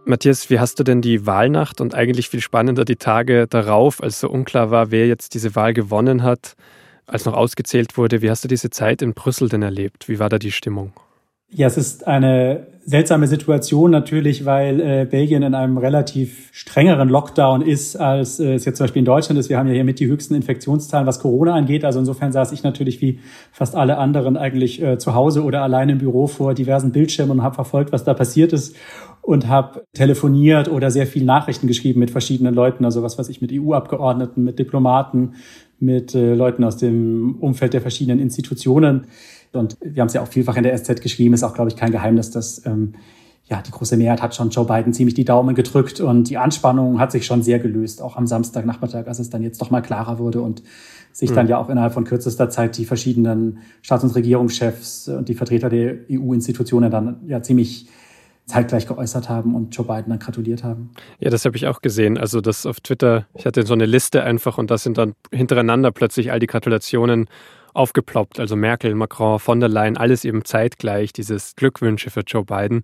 [0.04, 4.18] Matthias, wie hast du denn die Wahlnacht und eigentlich viel spannender die Tage darauf, als
[4.18, 6.54] so unklar war, wer jetzt diese Wahl gewonnen hat,
[7.06, 10.08] als noch ausgezählt wurde, wie hast du diese Zeit in Brüssel denn erlebt?
[10.08, 10.92] Wie war da die Stimmung?
[11.52, 17.60] Ja, es ist eine seltsame Situation natürlich, weil äh, Belgien in einem relativ strengeren Lockdown
[17.60, 19.48] ist, als äh, es jetzt zum Beispiel in Deutschland ist.
[19.48, 21.84] Wir haben ja hier mit die höchsten Infektionszahlen, was Corona angeht.
[21.84, 23.18] Also insofern saß ich natürlich wie
[23.52, 27.42] fast alle anderen eigentlich äh, zu Hause oder allein im Büro vor diversen Bildschirmen und
[27.42, 28.76] habe verfolgt, was da passiert ist
[29.22, 33.40] und habe telefoniert oder sehr viel Nachrichten geschrieben mit verschiedenen Leuten, also was weiß ich,
[33.42, 35.34] mit EU-Abgeordneten, mit Diplomaten,
[35.78, 39.06] mit äh, Leuten aus dem Umfeld der verschiedenen Institutionen.
[39.52, 41.76] Und wir haben es ja auch vielfach in der SZ geschrieben, ist auch, glaube ich,
[41.76, 42.94] kein Geheimnis, dass ähm,
[43.50, 47.00] ja, die große Mehrheit hat schon Joe Biden ziemlich die Daumen gedrückt und die Anspannung
[47.00, 50.18] hat sich schon sehr gelöst, auch am Samstagnachmittag, als es dann jetzt doch mal klarer
[50.18, 50.62] wurde und
[51.12, 51.34] sich mhm.
[51.34, 55.68] dann ja auch innerhalb von kürzester Zeit die verschiedenen Staats- und Regierungschefs und die Vertreter
[55.68, 57.88] der EU-Institutionen dann ja ziemlich
[58.46, 60.90] zeitgleich geäußert haben und Joe Biden dann gratuliert haben.
[61.18, 62.18] Ja, das habe ich auch gesehen.
[62.18, 65.90] Also das auf Twitter, ich hatte so eine Liste einfach und da sind dann hintereinander
[65.90, 67.26] plötzlich all die Gratulationen
[67.80, 68.38] aufgeploppt.
[68.38, 72.82] Also Merkel, Macron, von der Leyen, alles eben zeitgleich, dieses Glückwünsche für Joe Biden.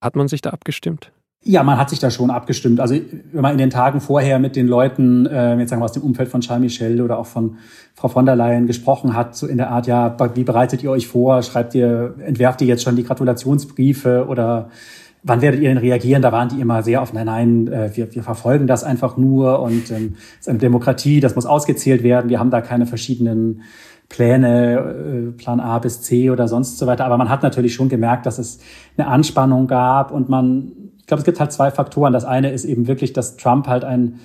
[0.00, 1.12] Hat man sich da abgestimmt?
[1.44, 2.78] Ja, man hat sich da schon abgestimmt.
[2.78, 5.92] Also wenn man in den Tagen vorher mit den Leuten, äh, jetzt sagen wir aus
[5.92, 7.56] dem Umfeld von Charles Michel oder auch von
[7.94, 11.08] Frau von der Leyen gesprochen hat, so in der Art, ja, wie bereitet ihr euch
[11.08, 11.42] vor?
[11.42, 14.70] Schreibt ihr, entwerft ihr jetzt schon die Gratulationsbriefe oder
[15.22, 16.22] wann werdet ihr denn reagieren?
[16.22, 19.60] Da waren die immer sehr auf, nein, nein, äh, wir, wir verfolgen das einfach nur
[19.60, 22.28] und ähm, es ist eine Demokratie, das muss ausgezählt werden.
[22.28, 23.62] Wir haben da keine verschiedenen
[24.08, 27.04] Pläne, äh, Plan A bis C oder sonst so weiter.
[27.04, 28.60] Aber man hat natürlich schon gemerkt, dass es
[28.96, 32.12] eine Anspannung gab und man, ich glaube, es gibt halt zwei Faktoren.
[32.12, 34.20] Das eine ist eben wirklich, dass Trump halt ein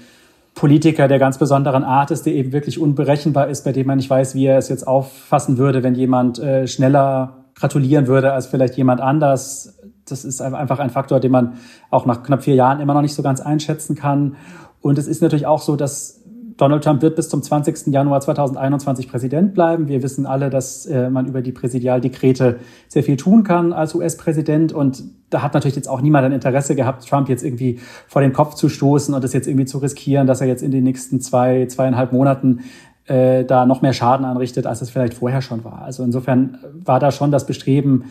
[0.55, 4.09] Politiker der ganz besonderen Art ist, der eben wirklich unberechenbar ist, bei dem man nicht
[4.09, 8.75] weiß, wie er es jetzt auffassen würde, wenn jemand äh, schneller gratulieren würde als vielleicht
[8.75, 9.77] jemand anders.
[10.11, 11.53] Das ist einfach ein Faktor, den man
[11.89, 14.35] auch nach knapp vier Jahren immer noch nicht so ganz einschätzen kann.
[14.81, 16.17] Und es ist natürlich auch so, dass
[16.57, 17.87] Donald Trump wird bis zum 20.
[17.93, 19.87] Januar 2021 Präsident bleiben.
[19.87, 24.73] Wir wissen alle, dass äh, man über die Präsidialdekrete sehr viel tun kann als US-Präsident.
[24.73, 28.33] Und da hat natürlich jetzt auch niemand ein Interesse gehabt, Trump jetzt irgendwie vor den
[28.33, 31.21] Kopf zu stoßen und es jetzt irgendwie zu riskieren, dass er jetzt in den nächsten
[31.21, 32.61] zwei, zweieinhalb Monaten
[33.05, 35.83] äh, da noch mehr Schaden anrichtet, als es vielleicht vorher schon war.
[35.83, 38.05] Also insofern war da schon das Bestreben,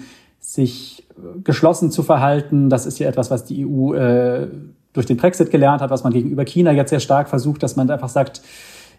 [0.47, 1.05] sich
[1.43, 2.71] geschlossen zu verhalten.
[2.71, 4.47] Das ist ja etwas, was die EU äh,
[4.93, 7.91] durch den Brexit gelernt hat, was man gegenüber China jetzt sehr stark versucht, dass man
[7.91, 8.43] einfach sagt,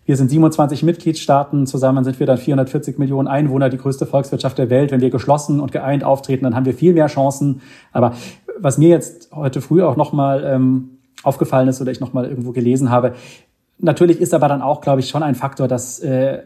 [0.05, 4.69] wir sind 27 Mitgliedstaaten, zusammen sind wir dann 440 Millionen Einwohner, die größte Volkswirtschaft der
[4.69, 4.91] Welt.
[4.91, 7.61] Wenn wir geschlossen und geeint auftreten, dann haben wir viel mehr Chancen.
[7.93, 8.13] Aber
[8.59, 12.91] was mir jetzt heute früh auch nochmal ähm, aufgefallen ist oder ich nochmal irgendwo gelesen
[12.91, 13.15] habe,
[13.79, 16.39] natürlich ist aber dann auch, glaube ich, schon ein Faktor, dass äh,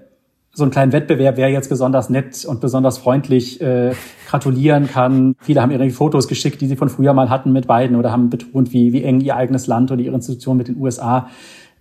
[0.54, 3.94] so einen kleinen Wettbewerb, wer jetzt besonders nett und besonders freundlich äh,
[4.28, 5.36] gratulieren kann.
[5.40, 8.30] Viele haben ihre Fotos geschickt, die sie von früher mal hatten mit beiden oder haben
[8.30, 11.30] betont, wie, wie eng ihr eigenes Land oder ihre Institution mit den USA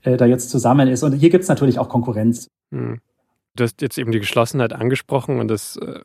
[0.02, 1.02] äh, da jetzt zusammen ist.
[1.02, 2.46] Und hier gibt's natürlich auch Konkurrenz.
[2.70, 3.00] Hm.
[3.56, 6.00] Du hast jetzt eben die Geschlossenheit angesprochen und das äh,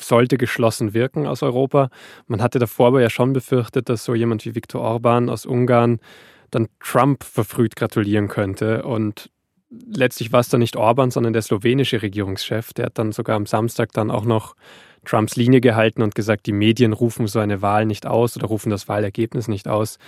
[0.00, 1.88] sollte geschlossen wirken aus Europa.
[2.26, 6.00] Man hatte davor aber ja schon befürchtet, dass so jemand wie Viktor Orban aus Ungarn
[6.50, 9.30] dann Trump verfrüht gratulieren könnte und
[9.70, 12.72] letztlich war es dann nicht Orban, sondern der slowenische Regierungschef.
[12.72, 14.54] Der hat dann sogar am Samstag dann auch noch
[15.04, 18.70] Trumps Linie gehalten und gesagt, die Medien rufen so eine Wahl nicht aus oder rufen
[18.70, 19.98] das Wahlergebnis nicht aus.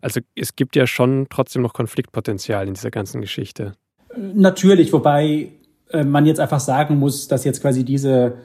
[0.00, 3.74] Also es gibt ja schon trotzdem noch Konfliktpotenzial in dieser ganzen Geschichte.
[4.16, 5.52] Natürlich, wobei
[5.90, 8.38] äh, man jetzt einfach sagen muss, dass jetzt quasi diese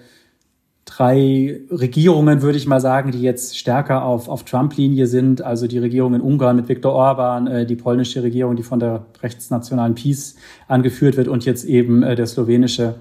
[0.86, 5.42] drei Regierungen, würde ich mal sagen, die jetzt stärker auf, auf Trump-Linie sind.
[5.42, 9.06] Also die Regierung in Ungarn mit Viktor Orban, äh, die polnische Regierung, die von der
[9.22, 10.36] rechtsnationalen Peace
[10.68, 12.96] angeführt wird und jetzt eben äh, der slowenische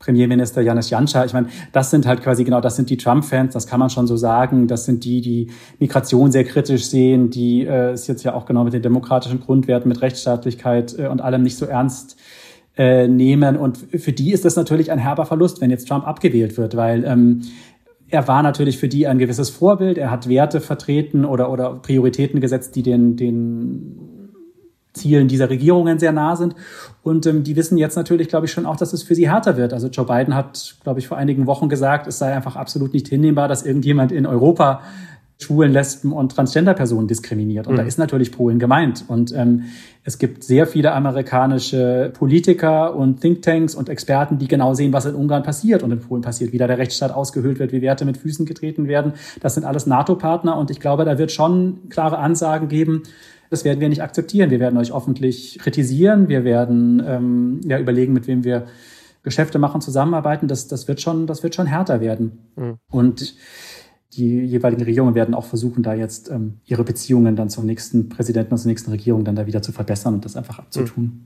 [0.00, 1.26] Premierminister Janis Janša.
[1.26, 4.06] Ich meine, das sind halt quasi genau, das sind die Trump-Fans, das kann man schon
[4.06, 4.66] so sagen.
[4.66, 8.64] Das sind die, die Migration sehr kritisch sehen, die äh, es jetzt ja auch genau
[8.64, 12.16] mit den demokratischen Grundwerten, mit Rechtsstaatlichkeit äh, und allem nicht so ernst
[12.80, 13.58] äh, nehmen.
[13.58, 17.04] Und für die ist das natürlich ein herber Verlust, wenn jetzt Trump abgewählt wird, weil
[17.04, 17.42] ähm,
[18.08, 19.98] er war natürlich für die ein gewisses Vorbild.
[19.98, 24.30] Er hat Werte vertreten oder, oder Prioritäten gesetzt, die den, den
[24.94, 26.54] Zielen dieser Regierungen sehr nah sind.
[27.02, 29.58] Und ähm, die wissen jetzt natürlich, glaube ich, schon auch, dass es für sie härter
[29.58, 29.74] wird.
[29.74, 33.08] Also Joe Biden hat, glaube ich, vor einigen Wochen gesagt, es sei einfach absolut nicht
[33.08, 34.80] hinnehmbar, dass irgendjemand in Europa
[35.40, 37.66] Schwulen, Lesben und Transgender-Personen diskriminiert.
[37.66, 37.78] Und mhm.
[37.78, 39.04] da ist natürlich Polen gemeint.
[39.08, 39.64] Und ähm,
[40.04, 45.14] es gibt sehr viele amerikanische Politiker und Thinktanks und Experten, die genau sehen, was in
[45.14, 48.18] Ungarn passiert und in Polen passiert, wie da der Rechtsstaat ausgehöhlt wird, wie Werte mit
[48.18, 49.14] Füßen getreten werden.
[49.40, 53.02] Das sind alles NATO-Partner und ich glaube, da wird schon klare Ansagen geben,
[53.48, 54.50] das werden wir nicht akzeptieren.
[54.50, 56.28] Wir werden euch öffentlich kritisieren.
[56.28, 58.66] Wir werden ähm, ja überlegen, mit wem wir
[59.22, 60.48] Geschäfte machen, zusammenarbeiten.
[60.48, 62.38] Das, das wird schon, das wird schon härter werden.
[62.56, 62.78] Mhm.
[62.90, 63.34] Und
[64.12, 68.52] die jeweiligen Regierungen werden auch versuchen, da jetzt ähm, ihre Beziehungen dann zum nächsten Präsidenten
[68.52, 71.04] und zur nächsten Regierung dann da wieder zu verbessern und das einfach abzutun.
[71.04, 71.20] Mhm.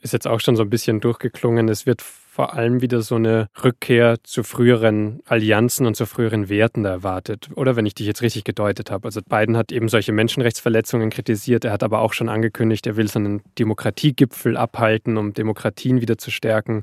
[0.00, 1.66] Ist jetzt auch schon so ein bisschen durchgeklungen.
[1.68, 6.84] Es wird vor allem wieder so eine Rückkehr zu früheren Allianzen und zu früheren Werten
[6.84, 7.48] erwartet.
[7.54, 9.06] Oder wenn ich dich jetzt richtig gedeutet habe.
[9.06, 11.64] Also Biden hat eben solche Menschenrechtsverletzungen kritisiert.
[11.64, 16.18] Er hat aber auch schon angekündigt, er will so einen Demokratiegipfel abhalten, um Demokratien wieder
[16.18, 16.82] zu stärken.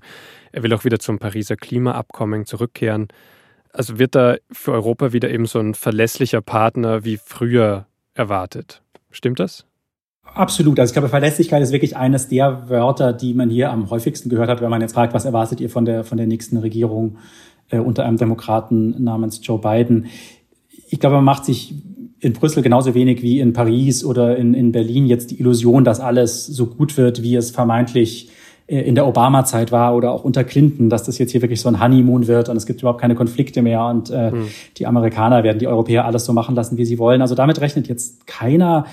[0.52, 3.10] Er will auch wieder zum Pariser Klimaabkommen zurückkehren.
[3.74, 8.82] Also wird da für Europa wieder eben so ein verlässlicher Partner wie früher erwartet.
[9.12, 9.66] Stimmt das?
[10.24, 10.80] Absolut.
[10.80, 14.50] Also ich glaube, Verlässlichkeit ist wirklich eines der Wörter, die man hier am häufigsten gehört
[14.50, 17.18] hat, wenn man jetzt fragt, was erwartet ihr von der, von der nächsten Regierung
[17.70, 20.08] äh, unter einem Demokraten namens Joe Biden.
[20.90, 21.74] Ich glaube, man macht sich
[22.20, 26.00] in Brüssel genauso wenig wie in Paris oder in, in Berlin jetzt die Illusion, dass
[26.00, 28.30] alles so gut wird, wie es vermeintlich
[28.80, 31.82] in der Obama-Zeit war oder auch unter Clinton, dass das jetzt hier wirklich so ein
[31.82, 34.48] Honeymoon wird und es gibt überhaupt keine Konflikte mehr und äh, mhm.
[34.78, 37.22] die Amerikaner werden die Europäer alles so machen lassen, wie sie wollen.
[37.22, 38.86] Also damit rechnet jetzt keiner.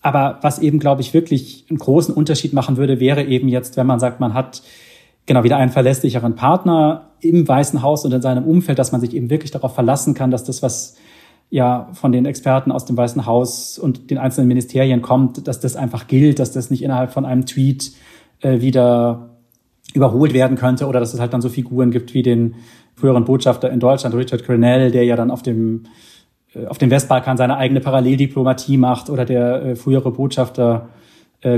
[0.00, 3.88] Aber was eben, glaube ich, wirklich einen großen Unterschied machen würde, wäre eben jetzt, wenn
[3.88, 4.62] man sagt, man hat
[5.26, 9.12] genau wieder einen verlässlicheren Partner im Weißen Haus und in seinem Umfeld, dass man sich
[9.12, 10.94] eben wirklich darauf verlassen kann, dass das, was
[11.50, 15.74] ja von den Experten aus dem Weißen Haus und den einzelnen Ministerien kommt, dass das
[15.74, 17.90] einfach gilt, dass das nicht innerhalb von einem Tweet
[18.40, 19.30] äh, wieder
[19.94, 22.56] überholt werden könnte oder dass es halt dann so Figuren gibt wie den
[22.94, 25.84] früheren Botschafter in Deutschland, Richard Grenell, der ja dann auf dem
[26.54, 30.88] äh, auf dem Westbalkan seine eigene Paralleldiplomatie macht oder der äh, frühere Botschafter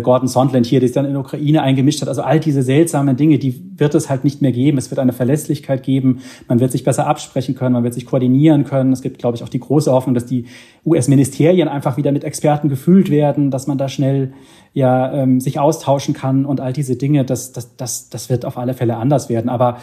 [0.02, 2.08] Gordon Sondland hier, der sich dann in Ukraine eingemischt hat.
[2.08, 4.78] Also all diese seltsamen Dinge, die wird es halt nicht mehr geben.
[4.78, 6.20] Es wird eine Verlässlichkeit geben.
[6.46, 7.72] Man wird sich besser absprechen können.
[7.72, 8.92] Man wird sich koordinieren können.
[8.92, 10.46] Es gibt, glaube ich, auch die große Hoffnung, dass die
[10.84, 14.32] US-Ministerien einfach wieder mit Experten gefüllt werden, dass man da schnell
[14.74, 17.24] ja ähm, sich austauschen kann und all diese Dinge.
[17.24, 19.48] Das, das, das, das wird auf alle Fälle anders werden.
[19.48, 19.78] Aber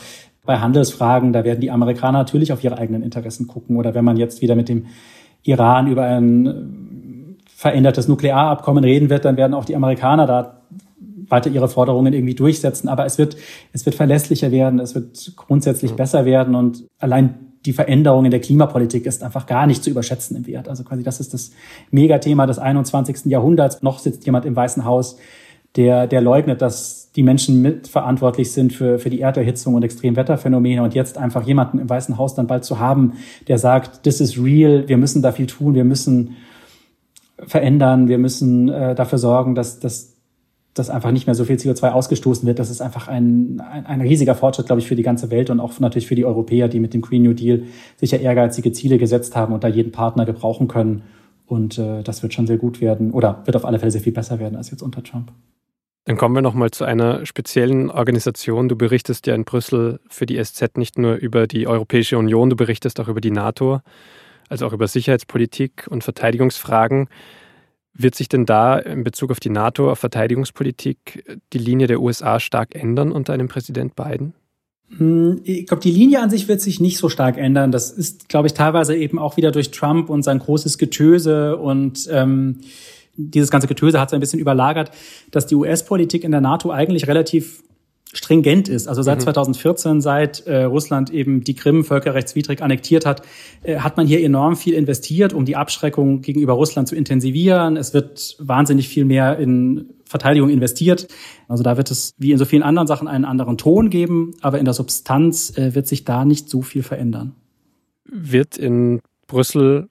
[0.46, 3.78] bei Handelsfragen, da werden die Amerikaner natürlich auf ihre eigenen Interessen gucken.
[3.78, 4.86] Oder wenn man jetzt wieder mit dem
[5.44, 6.54] Iran über ein äh,
[7.56, 10.62] verändertes Nuklearabkommen reden wird, dann werden auch die Amerikaner da
[11.30, 12.90] weiter ihre Forderungen irgendwie durchsetzen.
[12.90, 13.38] Aber es wird,
[13.72, 15.98] es wird verlässlicher werden, es wird grundsätzlich ja.
[15.98, 20.38] besser werden und allein die Veränderung in der Klimapolitik ist einfach gar nicht zu überschätzen
[20.38, 20.68] im Wert.
[20.68, 21.52] Also quasi das ist das
[21.90, 23.26] Megathema des 21.
[23.26, 23.82] Jahrhunderts.
[23.82, 25.18] Noch sitzt jemand im Weißen Haus,
[25.76, 30.94] der, der leugnet, dass die Menschen mitverantwortlich sind für, für die Erderhitzung und Extremwetterphänomene und
[30.94, 33.14] jetzt einfach jemanden im Weißen Haus dann bald zu haben,
[33.48, 36.36] der sagt, this is real, wir müssen da viel tun, wir müssen
[37.38, 40.16] verändern, wir müssen äh, dafür sorgen, dass, dass,
[40.74, 42.60] dass einfach nicht mehr so viel CO2 ausgestoßen wird.
[42.60, 45.60] Das ist einfach ein, ein, ein riesiger Fortschritt, glaube ich, für die ganze Welt und
[45.60, 47.64] auch natürlich für die Europäer, die mit dem Green New Deal
[47.98, 51.04] sicher ehrgeizige Ziele gesetzt haben und da jeden Partner gebrauchen können.
[51.46, 54.14] Und äh, das wird schon sehr gut werden oder wird auf alle Fälle sehr viel
[54.14, 55.32] besser werden als jetzt unter Trump.
[56.06, 58.70] Dann kommen wir nochmal zu einer speziellen Organisation.
[58.70, 62.56] Du berichtest ja in Brüssel für die SZ nicht nur über die Europäische Union, du
[62.56, 63.82] berichtest auch über die NATO,
[64.50, 67.08] also auch über Sicherheitspolitik und Verteidigungsfragen.
[67.94, 72.40] Wird sich denn da in Bezug auf die NATO, auf Verteidigungspolitik, die Linie der USA
[72.40, 74.34] stark ändern unter einem Präsident Biden?
[74.98, 77.72] Hm, ich glaube, die Linie an sich wird sich nicht so stark ändern.
[77.72, 82.08] Das ist, glaube ich, teilweise eben auch wieder durch Trump und sein großes Getöse und
[82.12, 82.60] ähm,
[83.18, 84.92] dieses ganze Getöse hat so ein bisschen überlagert,
[85.32, 87.64] dass die US-Politik in der NATO eigentlich relativ
[88.16, 88.88] stringent ist.
[88.88, 89.24] Also seit mhm.
[89.24, 93.22] 2014, seit äh, Russland eben die Krim völkerrechtswidrig annektiert hat,
[93.64, 97.78] äh, hat man hier enorm viel investiert, um die Abschreckung gegenüber Russland zu intensivieren.
[97.78, 101.08] Es wird wahnsinnig viel mehr in Verteidigung investiert.
[101.48, 104.60] Also da wird es wie in so vielen anderen Sachen einen anderen Ton geben, aber
[104.60, 107.36] in der Substanz äh, wird sich da nicht so viel verändern.
[108.06, 109.90] Wird in Brüssel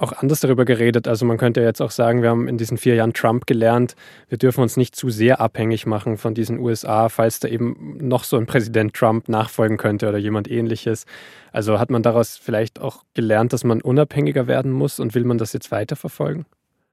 [0.00, 1.06] auch anders darüber geredet.
[1.06, 3.94] Also man könnte jetzt auch sagen, wir haben in diesen vier Jahren Trump gelernt,
[4.28, 8.24] wir dürfen uns nicht zu sehr abhängig machen von diesen USA, falls da eben noch
[8.24, 11.04] so ein Präsident Trump nachfolgen könnte oder jemand ähnliches.
[11.52, 15.38] Also hat man daraus vielleicht auch gelernt, dass man unabhängiger werden muss und will man
[15.38, 16.46] das jetzt weiterverfolgen?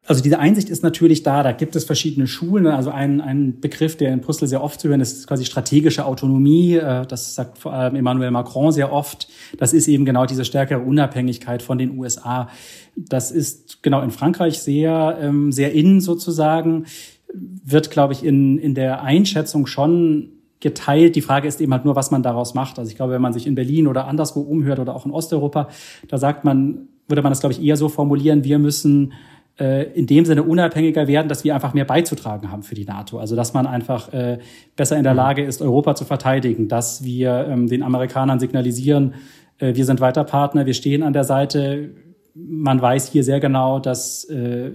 [0.08, 1.44] Also diese Einsicht ist natürlich da.
[1.44, 2.66] Da gibt es verschiedene Schulen.
[2.66, 6.06] Also ein, ein Begriff, der in Brüssel sehr oft zu hören ist, ist quasi strategische
[6.06, 6.76] Autonomie.
[6.76, 9.28] Äh, das sagt vor allem Emmanuel Macron sehr oft.
[9.58, 12.48] Das ist eben genau diese stärkere Unabhängigkeit von den USA.
[12.96, 16.86] Das ist genau in Frankreich sehr, ähm, sehr innen sozusagen.
[17.34, 20.30] Wird, glaube ich, in, in der Einschätzung schon
[20.62, 21.18] geteilt.
[21.18, 22.80] Die Frage ist eben halt nur, was man daraus macht.
[22.80, 25.68] Also ich glaube, wenn man sich in Berlin oder anderswo umhört oder auch in Osteuropa,
[26.08, 29.14] da sagt man, würde man das, glaube ich, eher so formulieren, wir müssen
[29.60, 33.18] in dem Sinne unabhängiger werden, dass wir einfach mehr beizutragen haben für die NATO.
[33.18, 34.38] Also dass man einfach äh,
[34.76, 35.18] besser in der mhm.
[35.18, 39.16] Lage ist, Europa zu verteidigen, dass wir ähm, den Amerikanern signalisieren,
[39.60, 41.90] äh, wir sind weiter Partner, wir stehen an der Seite.
[42.36, 44.72] Man weiß hier sehr genau, dass äh,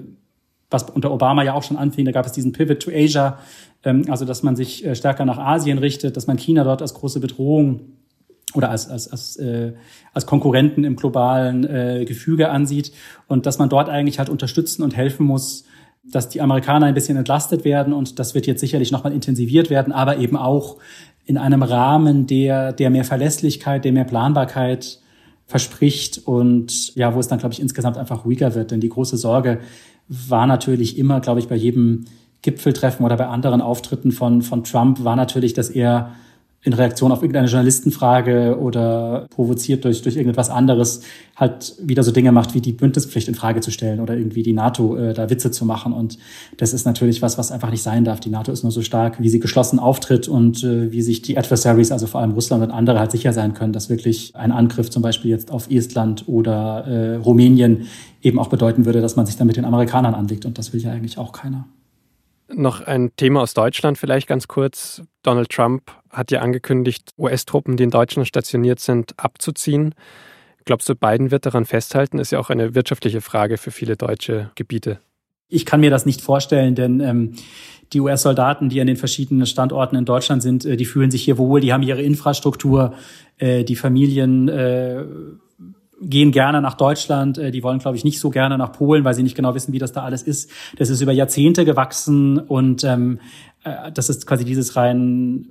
[0.70, 3.38] was unter Obama ja auch schon anfing, da gab es diesen Pivot to Asia,
[3.84, 6.94] ähm, also dass man sich äh, stärker nach Asien richtet, dass man China dort als
[6.94, 7.80] große Bedrohung
[8.54, 9.72] oder als, als, als, äh,
[10.12, 12.92] als Konkurrenten im globalen äh, Gefüge ansieht
[13.26, 15.64] und dass man dort eigentlich halt unterstützen und helfen muss,
[16.04, 19.92] dass die Amerikaner ein bisschen entlastet werden und das wird jetzt sicherlich nochmal intensiviert werden,
[19.92, 20.78] aber eben auch
[21.24, 25.00] in einem Rahmen, der, der mehr Verlässlichkeit, der mehr Planbarkeit
[25.46, 28.70] verspricht und ja, wo es dann, glaube ich, insgesamt einfach ruhiger wird.
[28.70, 29.60] Denn die große Sorge
[30.08, 32.06] war natürlich immer, glaube ich, bei jedem
[32.42, 36.12] Gipfeltreffen oder bei anderen Auftritten von, von Trump war natürlich, dass er
[36.64, 41.02] in Reaktion auf irgendeine Journalistenfrage oder provoziert durch, durch irgendetwas anderes
[41.34, 44.52] halt wieder so Dinge macht, wie die Bündnispflicht in Frage zu stellen oder irgendwie die
[44.52, 45.92] NATO äh, da Witze zu machen.
[45.92, 46.18] Und
[46.58, 48.20] das ist natürlich was, was einfach nicht sein darf.
[48.20, 51.36] Die NATO ist nur so stark, wie sie geschlossen auftritt und äh, wie sich die
[51.36, 54.88] Adversaries, also vor allem Russland und andere, halt sicher sein können, dass wirklich ein Angriff
[54.88, 57.88] zum Beispiel jetzt auf Estland oder äh, Rumänien
[58.22, 60.44] eben auch bedeuten würde, dass man sich dann mit den Amerikanern anlegt.
[60.44, 61.66] Und das will ja eigentlich auch keiner.
[62.54, 65.02] Noch ein Thema aus Deutschland vielleicht ganz kurz.
[65.22, 69.94] Donald Trump hat ja angekündigt, US-Truppen, die in Deutschland stationiert sind, abzuziehen.
[70.64, 72.18] Glaubst du, Biden wird daran festhalten?
[72.18, 75.00] Ist ja auch eine wirtschaftliche Frage für viele deutsche Gebiete.
[75.48, 77.32] Ich kann mir das nicht vorstellen, denn ähm,
[77.92, 81.36] die US-Soldaten, die an den verschiedenen Standorten in Deutschland sind, äh, die fühlen sich hier
[81.36, 82.94] wohl, die haben ihre Infrastruktur,
[83.38, 85.04] äh, die Familien äh,
[86.00, 89.14] gehen gerne nach Deutschland, äh, die wollen, glaube ich, nicht so gerne nach Polen, weil
[89.14, 90.50] sie nicht genau wissen, wie das da alles ist.
[90.76, 93.20] Das ist über Jahrzehnte gewachsen und ähm,
[93.64, 95.48] äh, das ist quasi dieses rein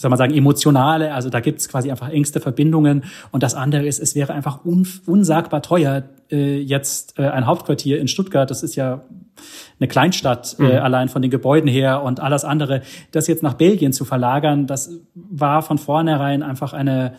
[0.00, 3.04] soll man sagen, emotionale, also da gibt's quasi einfach engste Verbindungen.
[3.30, 8.00] Und das andere ist, es wäre einfach un, unsagbar teuer, äh, jetzt äh, ein Hauptquartier
[8.00, 9.02] in Stuttgart, das ist ja
[9.78, 10.70] eine Kleinstadt, äh, mhm.
[10.70, 14.66] äh, allein von den Gebäuden her und alles andere, das jetzt nach Belgien zu verlagern,
[14.66, 17.14] das war von vornherein einfach eine,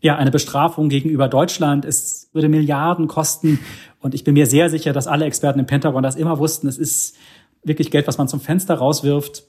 [0.00, 1.84] ja, eine Bestrafung gegenüber Deutschland.
[1.84, 3.60] Es würde Milliarden kosten.
[4.00, 6.68] Und ich bin mir sehr sicher, dass alle Experten im Pentagon das immer wussten.
[6.68, 7.16] Es ist
[7.62, 9.44] wirklich Geld, was man zum Fenster rauswirft.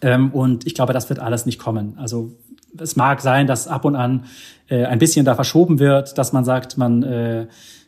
[0.00, 1.94] Ähm, und ich glaube, das wird alles nicht kommen.
[1.98, 2.32] Also
[2.78, 4.24] es mag sein, dass ab und an
[4.68, 7.46] äh, ein bisschen da verschoben wird, dass man sagt, man äh,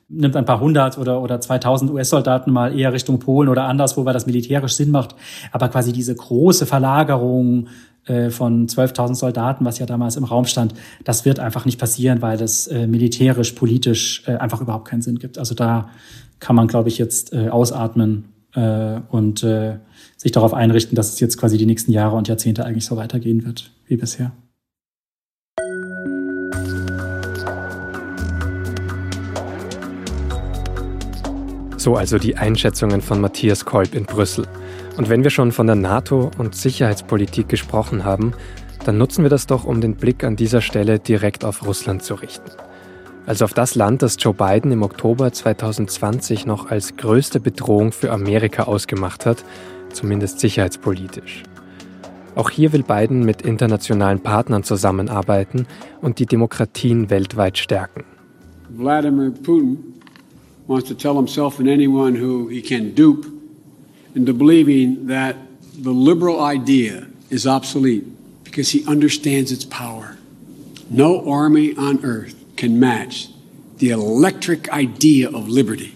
[0.09, 4.13] nimmt ein paar hundert oder, oder 2000 US-Soldaten mal eher Richtung Polen oder anderswo, weil
[4.13, 5.15] das militärisch Sinn macht.
[5.53, 7.69] Aber quasi diese große Verlagerung
[8.05, 12.21] äh, von 12.000 Soldaten, was ja damals im Raum stand, das wird einfach nicht passieren,
[12.21, 15.39] weil das äh, militärisch, politisch äh, einfach überhaupt keinen Sinn gibt.
[15.39, 15.89] Also da
[16.41, 19.77] kann man, glaube ich, jetzt äh, ausatmen äh, und äh,
[20.23, 23.45] sich darauf einrichten, dass es jetzt quasi die nächsten Jahre und Jahrzehnte eigentlich so weitergehen
[23.45, 24.31] wird wie bisher.
[31.77, 34.47] So also die Einschätzungen von Matthias Kolb in Brüssel.
[34.97, 38.33] Und wenn wir schon von der NATO und Sicherheitspolitik gesprochen haben,
[38.85, 42.15] dann nutzen wir das doch, um den Blick an dieser Stelle direkt auf Russland zu
[42.15, 42.53] richten.
[43.27, 48.13] Also auf das Land, das Joe Biden im Oktober 2020 noch als größte Bedrohung für
[48.13, 49.45] Amerika ausgemacht hat,
[49.93, 51.43] zumindest sicherheitspolitisch.
[52.35, 55.67] Auch hier will Biden mit internationalen Partnern zusammenarbeiten
[56.01, 58.05] und die Demokratien weltweit stärken.
[58.71, 59.79] Wladimir Putin
[60.67, 63.27] wants to tell himself and anyone who he can dupe
[64.15, 65.37] into believing that
[65.83, 68.05] the liberal idea is obsolete
[68.45, 70.17] because he understands its power.
[70.91, 73.29] No army on earth can match
[73.79, 75.95] the electric idea of liberty,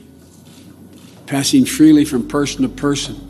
[1.27, 3.26] passing freely from person to person.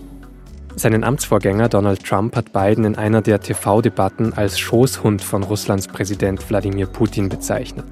[0.78, 6.50] Seinen Amtsvorgänger Donald Trump hat Biden in einer der TV-Debatten als Schoßhund von Russlands Präsident
[6.50, 7.86] Wladimir Putin bezeichnet.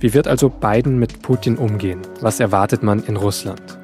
[0.00, 2.02] Wie wird also Biden mit Putin umgehen?
[2.20, 3.78] Was erwartet man in Russland?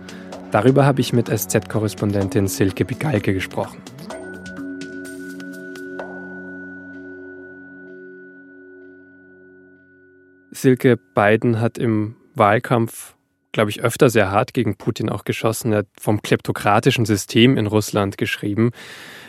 [0.50, 3.80] Darüber habe ich mit SZ-Korrespondentin Silke Bigalke gesprochen.
[10.50, 13.14] Silke Biden hat im Wahlkampf
[13.52, 15.72] glaube ich, öfter sehr hart gegen Putin auch geschossen.
[15.72, 18.70] Er hat vom kleptokratischen System in Russland geschrieben.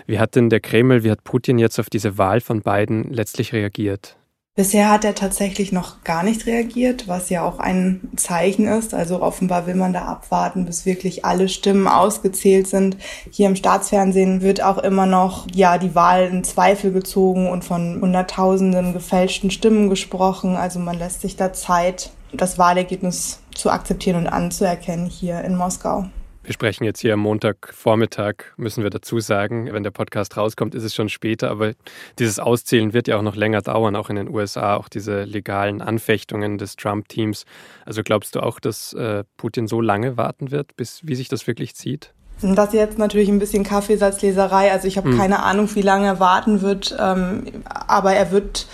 [0.07, 3.53] Wie hat denn der Kreml, wie hat Putin jetzt auf diese Wahl von beiden letztlich
[3.53, 4.17] reagiert?
[4.53, 8.93] Bisher hat er tatsächlich noch gar nicht reagiert, was ja auch ein Zeichen ist.
[8.93, 12.97] Also offenbar will man da abwarten, bis wirklich alle Stimmen ausgezählt sind.
[13.31, 18.01] Hier im Staatsfernsehen wird auch immer noch, ja, die Wahl in Zweifel gezogen und von
[18.01, 20.57] Hunderttausenden gefälschten Stimmen gesprochen.
[20.57, 26.05] Also man lässt sich da Zeit, das Wahlergebnis zu akzeptieren und anzuerkennen hier in Moskau.
[26.43, 29.71] Wir sprechen jetzt hier am Montagvormittag, müssen wir dazu sagen.
[29.71, 31.73] Wenn der Podcast rauskommt, ist es schon später, aber
[32.17, 35.83] dieses Auszählen wird ja auch noch länger dauern, auch in den USA, auch diese legalen
[35.83, 37.45] Anfechtungen des Trump-Teams.
[37.85, 41.45] Also glaubst du auch, dass äh, Putin so lange warten wird, bis wie sich das
[41.45, 42.11] wirklich zieht?
[42.41, 44.71] Das ist jetzt natürlich ein bisschen Kaffeesatzleserei.
[44.71, 45.17] Also ich habe hm.
[45.17, 48.65] keine Ahnung, wie lange er warten wird, ähm, aber er wird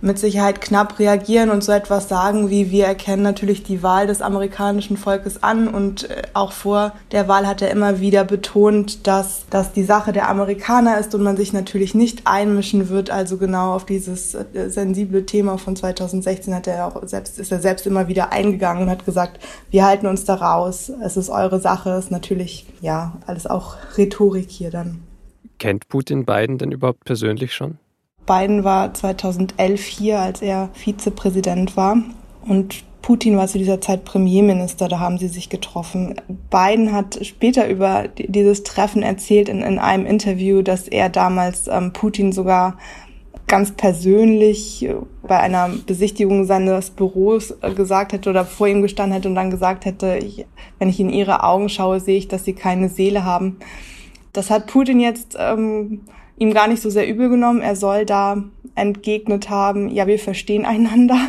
[0.00, 4.22] mit Sicherheit knapp reagieren und so etwas sagen wie wir erkennen natürlich die Wahl des
[4.22, 9.44] amerikanischen Volkes an und äh, auch vor der Wahl hat er immer wieder betont, dass
[9.50, 13.10] das die Sache der Amerikaner ist und man sich natürlich nicht einmischen wird.
[13.10, 17.60] Also genau auf dieses äh, sensible Thema von 2016 hat er auch selbst ist er
[17.60, 19.40] selbst immer wieder eingegangen und hat gesagt,
[19.70, 20.92] wir halten uns da raus.
[21.02, 21.90] Es ist eure Sache.
[21.90, 25.02] Ist natürlich ja alles auch Rhetorik hier dann.
[25.58, 27.78] Kennt Putin Biden denn überhaupt persönlich schon?
[28.30, 31.96] Biden war 2011 hier, als er Vizepräsident war.
[32.46, 36.14] Und Putin war zu dieser Zeit Premierminister, da haben sie sich getroffen.
[36.48, 41.92] Biden hat später über dieses Treffen erzählt in, in einem Interview, dass er damals ähm,
[41.92, 42.78] Putin sogar
[43.48, 49.14] ganz persönlich äh, bei einer Besichtigung seines Büros äh, gesagt hätte oder vor ihm gestanden
[49.14, 50.46] hätte und dann gesagt hätte, ich,
[50.78, 53.56] wenn ich in ihre Augen schaue, sehe ich, dass sie keine Seele haben.
[54.32, 56.02] Das hat Putin jetzt ähm,
[56.40, 57.60] ihm gar nicht so sehr übel genommen.
[57.60, 58.42] Er soll da
[58.74, 61.16] entgegnet haben, ja, wir verstehen einander.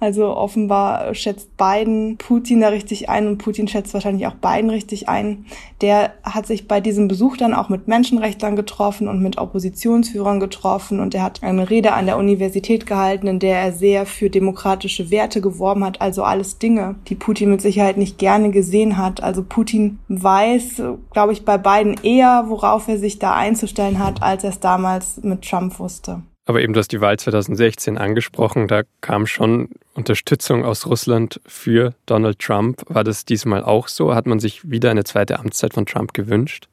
[0.00, 5.08] Also offenbar schätzt Biden Putin da richtig ein und Putin schätzt wahrscheinlich auch Biden richtig
[5.08, 5.46] ein.
[5.80, 11.00] Der hat sich bei diesem Besuch dann auch mit Menschenrechtlern getroffen und mit Oppositionsführern getroffen
[11.00, 15.10] und er hat eine Rede an der Universität gehalten, in der er sehr für demokratische
[15.10, 16.00] Werte geworben hat.
[16.00, 19.20] Also alles Dinge, die Putin mit Sicherheit nicht gerne gesehen hat.
[19.20, 20.80] Also Putin weiß,
[21.12, 25.18] glaube ich, bei Biden eher, worauf er sich da einzustellen hat, als er es damals
[25.22, 26.22] mit Trump wusste.
[26.48, 31.92] Aber eben, du hast die Wahl 2016 angesprochen, da kam schon Unterstützung aus Russland für
[32.06, 32.82] Donald Trump.
[32.88, 34.14] War das diesmal auch so?
[34.14, 36.68] Hat man sich wieder eine zweite Amtszeit von Trump gewünscht?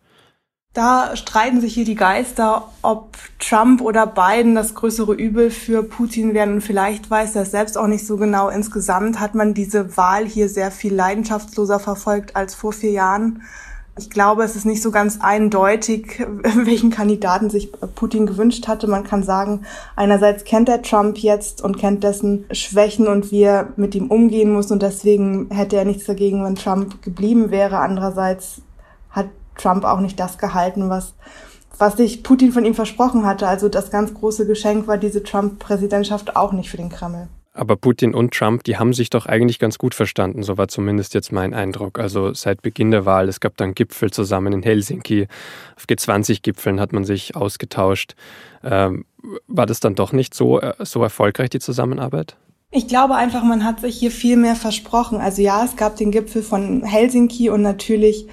[0.76, 6.34] Da streiten sich hier die Geister, ob Trump oder Biden das größere Übel für Putin
[6.34, 6.56] werden.
[6.56, 8.50] Und vielleicht weiß er es selbst auch nicht so genau.
[8.50, 13.42] Insgesamt hat man diese Wahl hier sehr viel leidenschaftsloser verfolgt als vor vier Jahren.
[13.98, 18.88] Ich glaube, es ist nicht so ganz eindeutig, welchen Kandidaten sich Putin gewünscht hatte.
[18.88, 19.66] Man kann sagen,
[19.96, 24.52] einerseits kennt er Trump jetzt und kennt dessen Schwächen und wie er mit ihm umgehen
[24.52, 27.80] muss und deswegen hätte er nichts dagegen, wenn Trump geblieben wäre.
[27.80, 28.62] Andererseits
[29.12, 29.28] hat
[29.58, 31.14] Trump auch nicht das gehalten, was
[31.78, 33.48] was sich Putin von ihm versprochen hatte.
[33.48, 37.28] Also das ganz große Geschenk war diese Trump-Präsidentschaft auch nicht für den Kreml.
[37.58, 41.14] Aber Putin und Trump, die haben sich doch eigentlich ganz gut verstanden, so war zumindest
[41.14, 42.00] jetzt mein Eindruck.
[42.00, 45.28] Also seit Beginn der Wahl, es gab dann Gipfel zusammen in Helsinki,
[45.78, 48.16] auf G20-Gipfeln hat man sich ausgetauscht.
[48.62, 49.06] Ähm,
[49.48, 52.36] war das dann doch nicht so, äh, so erfolgreich, die Zusammenarbeit?
[52.72, 55.22] Ich glaube einfach, man hat sich hier viel mehr versprochen.
[55.22, 58.28] Also ja, es gab den Gipfel von Helsinki und natürlich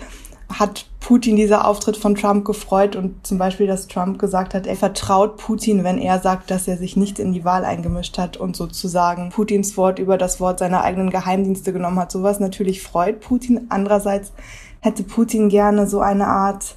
[0.59, 4.77] hat Putin dieser Auftritt von Trump gefreut und zum Beispiel, dass Trump gesagt hat, er
[4.77, 8.57] vertraut Putin, wenn er sagt, dass er sich nicht in die Wahl eingemischt hat und
[8.57, 12.13] sozusagen Putins Wort über das Wort seiner eigenen Geheimdienste genommen hat.
[12.13, 13.67] Sowas natürlich freut Putin.
[13.69, 14.33] Andererseits
[14.81, 16.77] hätte Putin gerne so eine Art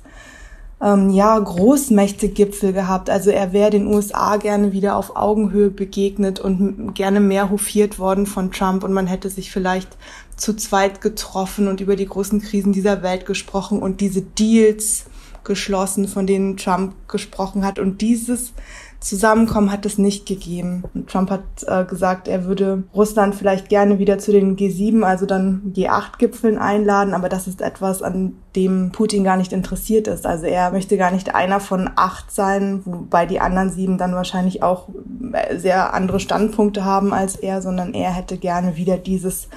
[0.82, 3.09] ähm, ja, Großmächte-Gipfel gehabt.
[3.09, 8.26] Also er wäre den USA gerne wieder auf Augenhöhe begegnet und gerne mehr hofiert worden
[8.26, 9.97] von Trump und man hätte sich vielleicht
[10.36, 15.06] zu zweit getroffen und über die großen Krisen dieser Welt gesprochen und diese Deals
[15.44, 17.80] geschlossen, von denen Trump gesprochen hat.
[17.80, 18.54] Und dieses
[19.00, 20.84] Zusammenkommen hat es nicht gegeben.
[20.96, 25.28] Und Trump hat äh, gesagt, er würde Russland vielleicht gerne wieder zu den G7, also
[25.28, 30.26] dann G8-Gipfeln einladen, aber das ist etwas, an dem Putin gar nicht interessiert ist.
[30.26, 34.64] Also er möchte gar nicht einer von acht sein, wobei die anderen sieben dann wahrscheinlich
[34.64, 34.90] auch
[35.34, 39.50] äh, sehr andere Standpunkte haben als er, sondern er hätte gerne wieder dieses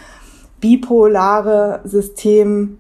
[0.60, 2.78] bipolare System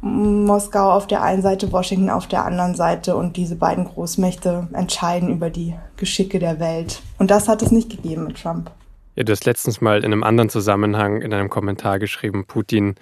[0.00, 5.30] Moskau auf der einen Seite, Washington auf der anderen Seite und diese beiden Großmächte entscheiden
[5.30, 7.00] über die Geschicke der Welt.
[7.18, 8.70] Und das hat es nicht gegeben mit Trump.
[9.16, 12.96] Ja, du hast letztens mal in einem anderen Zusammenhang in einem Kommentar geschrieben, Putin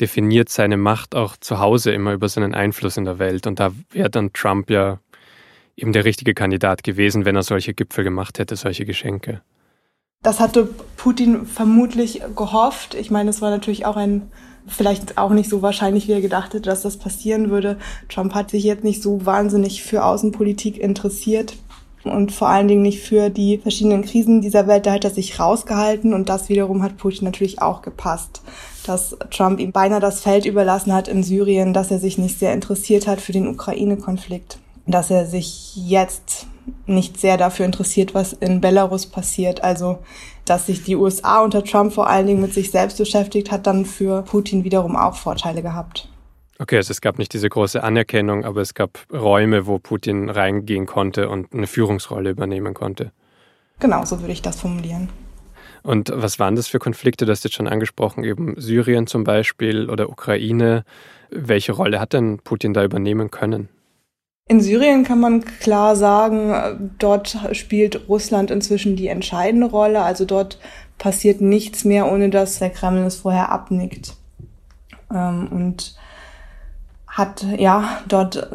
[0.00, 3.46] definiert seine Macht auch zu Hause immer über seinen Einfluss in der Welt.
[3.46, 4.98] Und da wäre dann Trump ja
[5.76, 9.40] eben der richtige Kandidat gewesen, wenn er solche Gipfel gemacht hätte, solche Geschenke.
[10.24, 12.94] Das hatte Putin vermutlich gehofft.
[12.94, 14.30] Ich meine, es war natürlich auch ein
[14.66, 17.76] vielleicht auch nicht so wahrscheinlich, wie er gedacht hätte, dass das passieren würde.
[18.08, 21.54] Trump hat sich jetzt nicht so wahnsinnig für Außenpolitik interessiert
[22.04, 24.86] und vor allen Dingen nicht für die verschiedenen Krisen dieser Welt.
[24.86, 28.40] Da hat er sich rausgehalten und das wiederum hat Putin natürlich auch gepasst,
[28.86, 32.54] dass Trump ihm beinahe das Feld überlassen hat in Syrien, dass er sich nicht sehr
[32.54, 36.46] interessiert hat für den Ukraine-Konflikt, dass er sich jetzt
[36.86, 39.62] nicht sehr dafür interessiert, was in Belarus passiert.
[39.62, 39.98] Also,
[40.44, 43.84] dass sich die USA unter Trump vor allen Dingen mit sich selbst beschäftigt, hat dann
[43.84, 46.08] für Putin wiederum auch Vorteile gehabt.
[46.58, 50.86] Okay, also es gab nicht diese große Anerkennung, aber es gab Räume, wo Putin reingehen
[50.86, 53.10] konnte und eine Führungsrolle übernehmen konnte.
[53.80, 55.08] Genau, so würde ich das formulieren.
[55.82, 57.26] Und was waren das für Konflikte?
[57.26, 60.84] Du hast jetzt schon angesprochen, eben Syrien zum Beispiel oder Ukraine.
[61.30, 63.68] Welche Rolle hat denn Putin da übernehmen können?
[64.46, 70.02] In Syrien kann man klar sagen, dort spielt Russland inzwischen die entscheidende Rolle.
[70.02, 70.58] Also dort
[70.98, 74.16] passiert nichts mehr, ohne dass der Kreml es vorher abnickt.
[75.10, 75.96] Ähm, und
[77.06, 78.48] hat ja dort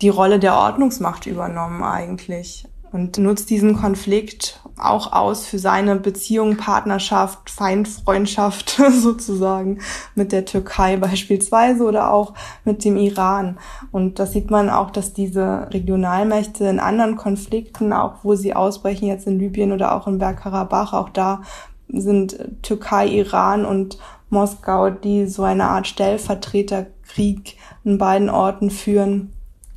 [0.00, 6.56] die Rolle der Ordnungsmacht übernommen eigentlich und nutzt diesen Konflikt auch aus für seine Beziehung,
[6.56, 9.78] Partnerschaft, Feindfreundschaft sozusagen
[10.14, 12.34] mit der Türkei beispielsweise oder auch
[12.64, 13.58] mit dem Iran.
[13.92, 19.06] Und das sieht man auch, dass diese Regionalmächte in anderen Konflikten, auch wo sie ausbrechen,
[19.06, 21.42] jetzt in Libyen oder auch in Bergkarabach, auch da
[21.88, 23.98] sind Türkei, Iran und
[24.30, 29.32] Moskau, die so eine Art Stellvertreterkrieg in beiden Orten führen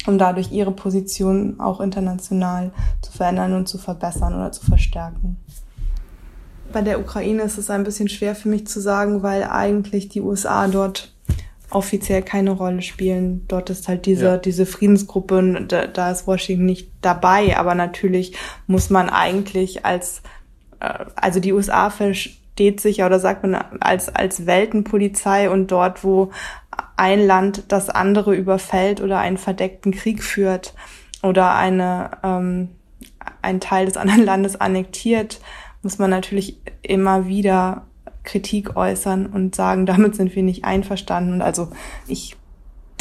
[0.05, 5.37] um dadurch ihre Position auch international zu verändern und zu verbessern oder zu verstärken.
[6.71, 10.21] Bei der Ukraine ist es ein bisschen schwer für mich zu sagen, weil eigentlich die
[10.21, 11.13] USA dort
[11.73, 13.45] offiziell keine Rolle spielen.
[13.47, 14.37] Dort ist halt diese, ja.
[14.37, 18.35] diese Friedensgruppe, da, da ist Washington nicht dabei, aber natürlich
[18.67, 20.21] muss man eigentlich als,
[20.79, 26.31] äh, also die USA versteht sich oder sagt man als, als Weltenpolizei und dort, wo
[26.95, 30.73] ein Land das andere überfällt oder einen verdeckten Krieg führt
[31.21, 32.69] oder eine, ähm,
[33.41, 35.39] ein Teil des anderen Landes annektiert,
[35.81, 37.85] muss man natürlich immer wieder
[38.23, 41.41] Kritik äußern und sagen, damit sind wir nicht einverstanden.
[41.41, 41.69] Also
[42.07, 42.35] ich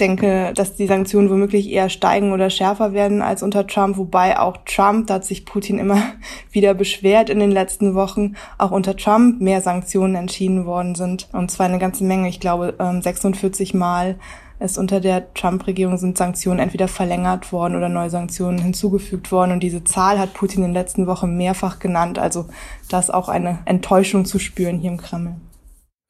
[0.01, 4.59] denke, dass die Sanktionen womöglich eher steigen oder schärfer werden als unter Trump, wobei auch
[4.65, 6.03] Trump, da hat sich Putin immer
[6.51, 11.29] wieder beschwert in den letzten Wochen, auch unter Trump mehr Sanktionen entschieden worden sind.
[11.33, 14.17] Und zwar eine ganze Menge, ich glaube 46 ähm, Mal
[14.63, 19.53] ist unter der Trump-Regierung sind Sanktionen entweder verlängert worden oder neue Sanktionen hinzugefügt worden.
[19.53, 22.19] Und diese Zahl hat Putin in den letzten Wochen mehrfach genannt.
[22.19, 22.47] Also
[22.89, 25.35] da ist auch eine Enttäuschung zu spüren hier im Kreml.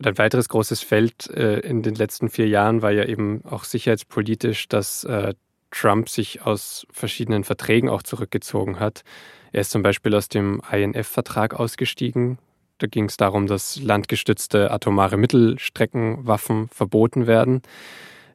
[0.03, 3.63] Und ein weiteres großes Feld äh, in den letzten vier Jahren war ja eben auch
[3.63, 5.35] sicherheitspolitisch, dass äh,
[5.71, 9.05] Trump sich aus verschiedenen Verträgen auch zurückgezogen hat.
[9.53, 12.39] Er ist zum Beispiel aus dem INF-Vertrag ausgestiegen.
[12.79, 17.63] Da ging es darum, dass landgestützte atomare Mittelstreckenwaffen verboten werden.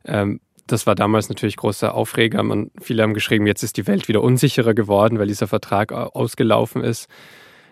[0.06, 2.44] Ähm, das war damals natürlich großer Aufreger.
[2.44, 6.82] Man, viele haben geschrieben, jetzt ist die Welt wieder unsicherer geworden, weil dieser Vertrag ausgelaufen
[6.82, 7.10] ist.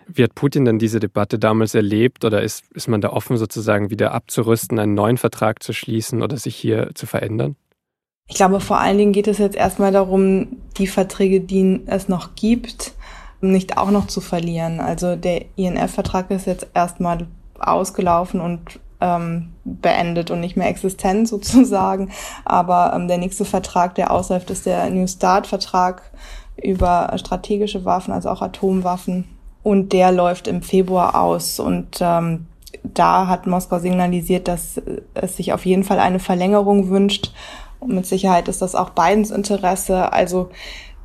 [0.08, 3.90] Wie hat Putin denn diese Debatte damals erlebt oder ist, ist man da offen, sozusagen
[3.90, 7.56] wieder abzurüsten, einen neuen Vertrag zu schließen oder sich hier zu verändern?
[8.28, 12.34] Ich glaube, vor allen Dingen geht es jetzt erstmal darum, die Verträge, die es noch
[12.34, 12.92] gibt,
[13.40, 14.80] nicht auch noch zu verlieren.
[14.80, 17.26] Also der INF-Vertrag ist jetzt erstmal
[17.58, 22.10] ausgelaufen und ähm, beendet und nicht mehr existent sozusagen.
[22.44, 26.02] Aber ähm, der nächste Vertrag, der ausläuft, ist der New Start-Vertrag
[26.62, 29.35] über strategische Waffen, also auch Atomwaffen
[29.66, 31.58] und der läuft im Februar aus.
[31.58, 32.46] Und ähm,
[32.84, 34.80] da hat Moskau signalisiert, dass
[35.14, 37.32] es sich auf jeden Fall eine Verlängerung wünscht.
[37.80, 40.12] Und mit Sicherheit ist das auch Bidens Interesse.
[40.12, 40.50] Also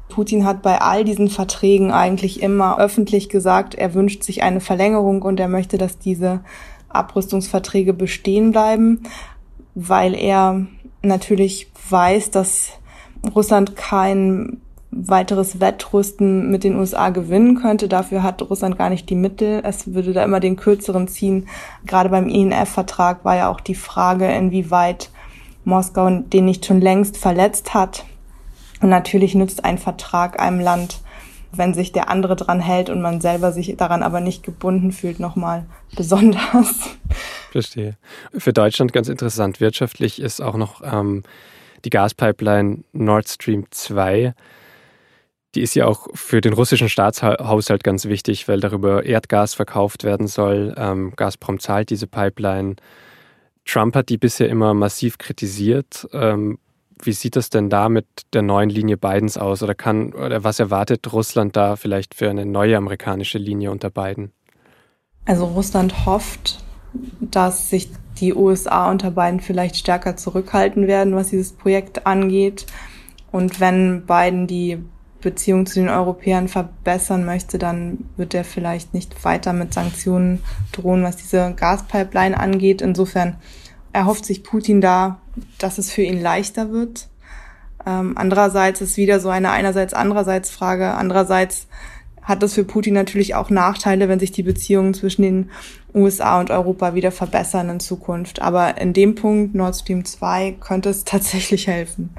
[0.10, 5.24] Putin hat bei all diesen Verträgen eigentlich immer öffentlich gesagt, er wünscht sich eine Verlängerung
[5.24, 6.42] und er möchte, dass diese
[6.88, 9.02] Abrüstungsverträge bestehen bleiben,
[9.74, 10.68] weil er
[11.02, 12.74] natürlich weiß, dass
[13.34, 17.88] Russland kein weiteres Wettrüsten mit den USA gewinnen könnte.
[17.88, 19.62] Dafür hat Russland gar nicht die Mittel.
[19.64, 21.48] Es würde da immer den kürzeren ziehen.
[21.86, 25.10] Gerade beim INF-Vertrag war ja auch die Frage, inwieweit
[25.64, 28.06] Moskau den nicht schon längst verletzt hat.
[28.82, 31.00] Und natürlich nützt ein Vertrag einem Land,
[31.54, 35.20] wenn sich der andere dran hält und man selber sich daran aber nicht gebunden fühlt,
[35.20, 35.66] nochmal
[35.96, 36.98] besonders.
[37.52, 37.98] Verstehe.
[38.38, 41.24] Für Deutschland ganz interessant wirtschaftlich ist auch noch ähm,
[41.86, 44.34] die Gaspipeline Nord Stream 2
[45.56, 50.28] die ist ja auch für den russischen Staatshaushalt ganz wichtig, weil darüber Erdgas verkauft werden
[50.28, 50.74] soll.
[50.78, 52.76] Ähm, Gazprom zahlt diese Pipeline.
[53.66, 56.08] Trump hat die bisher immer massiv kritisiert.
[56.14, 56.58] Ähm,
[57.04, 59.64] wie sieht das denn da mit der neuen Linie Bidens aus?
[59.64, 64.32] Oder kann oder was erwartet Russland da vielleicht für eine neue amerikanische Linie unter Biden?
[65.26, 66.64] Also Russland hofft,
[67.20, 67.90] dass sich
[68.20, 72.66] die USA unter Biden vielleicht stärker zurückhalten werden, was dieses Projekt angeht.
[73.32, 74.84] Und wenn Biden die
[75.22, 81.04] Beziehung zu den Europäern verbessern möchte, dann wird er vielleicht nicht weiter mit Sanktionen drohen,
[81.04, 82.82] was diese Gaspipeline angeht.
[82.82, 83.38] Insofern
[83.94, 85.20] erhofft sich Putin da,
[85.58, 87.08] dass es für ihn leichter wird.
[87.86, 90.94] Ähm, andererseits ist wieder so eine einerseits andererseits Frage.
[90.94, 91.68] Andererseits
[92.22, 95.50] hat das für Putin natürlich auch Nachteile, wenn sich die Beziehungen zwischen den
[95.94, 98.42] USA und Europa wieder verbessern in Zukunft.
[98.42, 102.12] Aber in dem Punkt Nord Stream 2 könnte es tatsächlich helfen.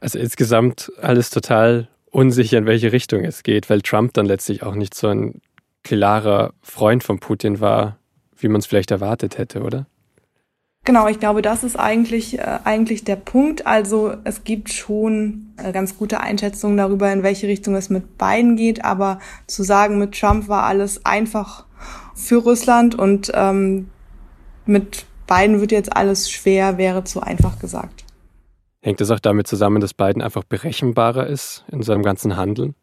[0.00, 4.74] Also insgesamt alles total unsicher, in welche Richtung es geht, weil Trump dann letztlich auch
[4.74, 5.40] nicht so ein
[5.82, 7.98] klarer Freund von Putin war,
[8.36, 9.86] wie man es vielleicht erwartet hätte, oder?
[10.84, 13.66] Genau, ich glaube, das ist eigentlich, äh, eigentlich der Punkt.
[13.66, 18.56] Also es gibt schon äh, ganz gute Einschätzungen darüber, in welche Richtung es mit beiden
[18.56, 18.84] geht.
[18.84, 21.64] Aber zu sagen, mit Trump war alles einfach
[22.14, 23.88] für Russland und ähm,
[24.66, 28.03] mit beiden wird jetzt alles schwer, wäre zu einfach gesagt.
[28.84, 32.74] Hängt es auch damit zusammen, dass Biden einfach berechenbarer ist in seinem ganzen Handeln?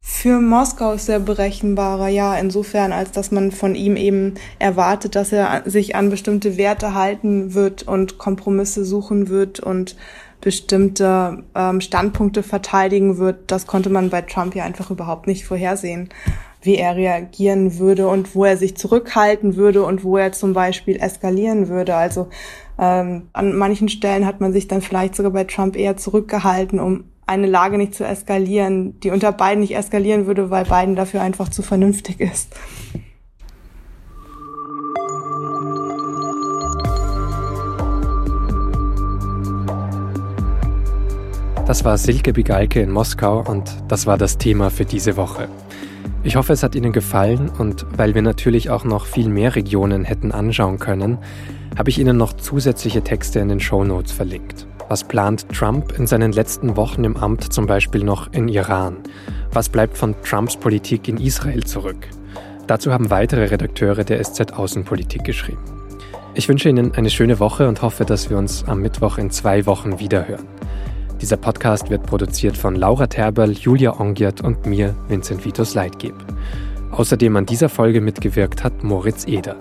[0.00, 5.32] Für Moskau ist er berechenbarer, ja, insofern, als dass man von ihm eben erwartet, dass
[5.32, 9.96] er sich an bestimmte Werte halten wird und Kompromisse suchen wird und
[10.40, 13.50] bestimmte ähm, Standpunkte verteidigen wird.
[13.50, 16.08] Das konnte man bei Trump ja einfach überhaupt nicht vorhersehen,
[16.64, 20.96] wie er reagieren würde und wo er sich zurückhalten würde und wo er zum Beispiel
[20.96, 21.94] eskalieren würde.
[21.94, 22.28] Also
[22.78, 27.04] ähm, an manchen Stellen hat man sich dann vielleicht sogar bei Trump eher zurückgehalten, um
[27.26, 31.48] eine Lage nicht zu eskalieren, die unter Biden nicht eskalieren würde, weil Biden dafür einfach
[31.48, 32.54] zu vernünftig ist.
[41.66, 45.48] Das war Silke Bigalke in Moskau und das war das Thema für diese Woche.
[46.26, 50.04] Ich hoffe, es hat Ihnen gefallen und weil wir natürlich auch noch viel mehr Regionen
[50.04, 51.18] hätten anschauen können,
[51.76, 54.66] habe ich Ihnen noch zusätzliche Texte in den Show Notes verlinkt.
[54.88, 58.96] Was plant Trump in seinen letzten Wochen im Amt zum Beispiel noch in Iran?
[59.52, 62.08] Was bleibt von Trumps Politik in Israel zurück?
[62.66, 65.62] Dazu haben weitere Redakteure der SZ Außenpolitik geschrieben.
[66.32, 69.66] Ich wünsche Ihnen eine schöne Woche und hoffe, dass wir uns am Mittwoch in zwei
[69.66, 70.53] Wochen wiederhören.
[71.24, 76.12] Dieser Podcast wird produziert von Laura Terberl, Julia Ongiert und mir, Vincent Vitus Leitgeb.
[76.90, 79.56] Außerdem an dieser Folge mitgewirkt hat Moritz Eder.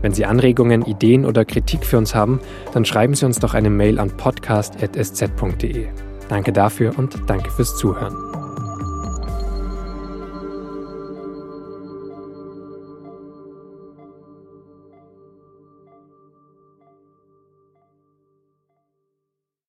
[0.00, 2.40] Wenn Sie Anregungen, Ideen oder Kritik für uns haben,
[2.72, 5.86] dann schreiben Sie uns doch eine Mail an podcast.sz.de.
[6.30, 8.16] Danke dafür und danke fürs Zuhören.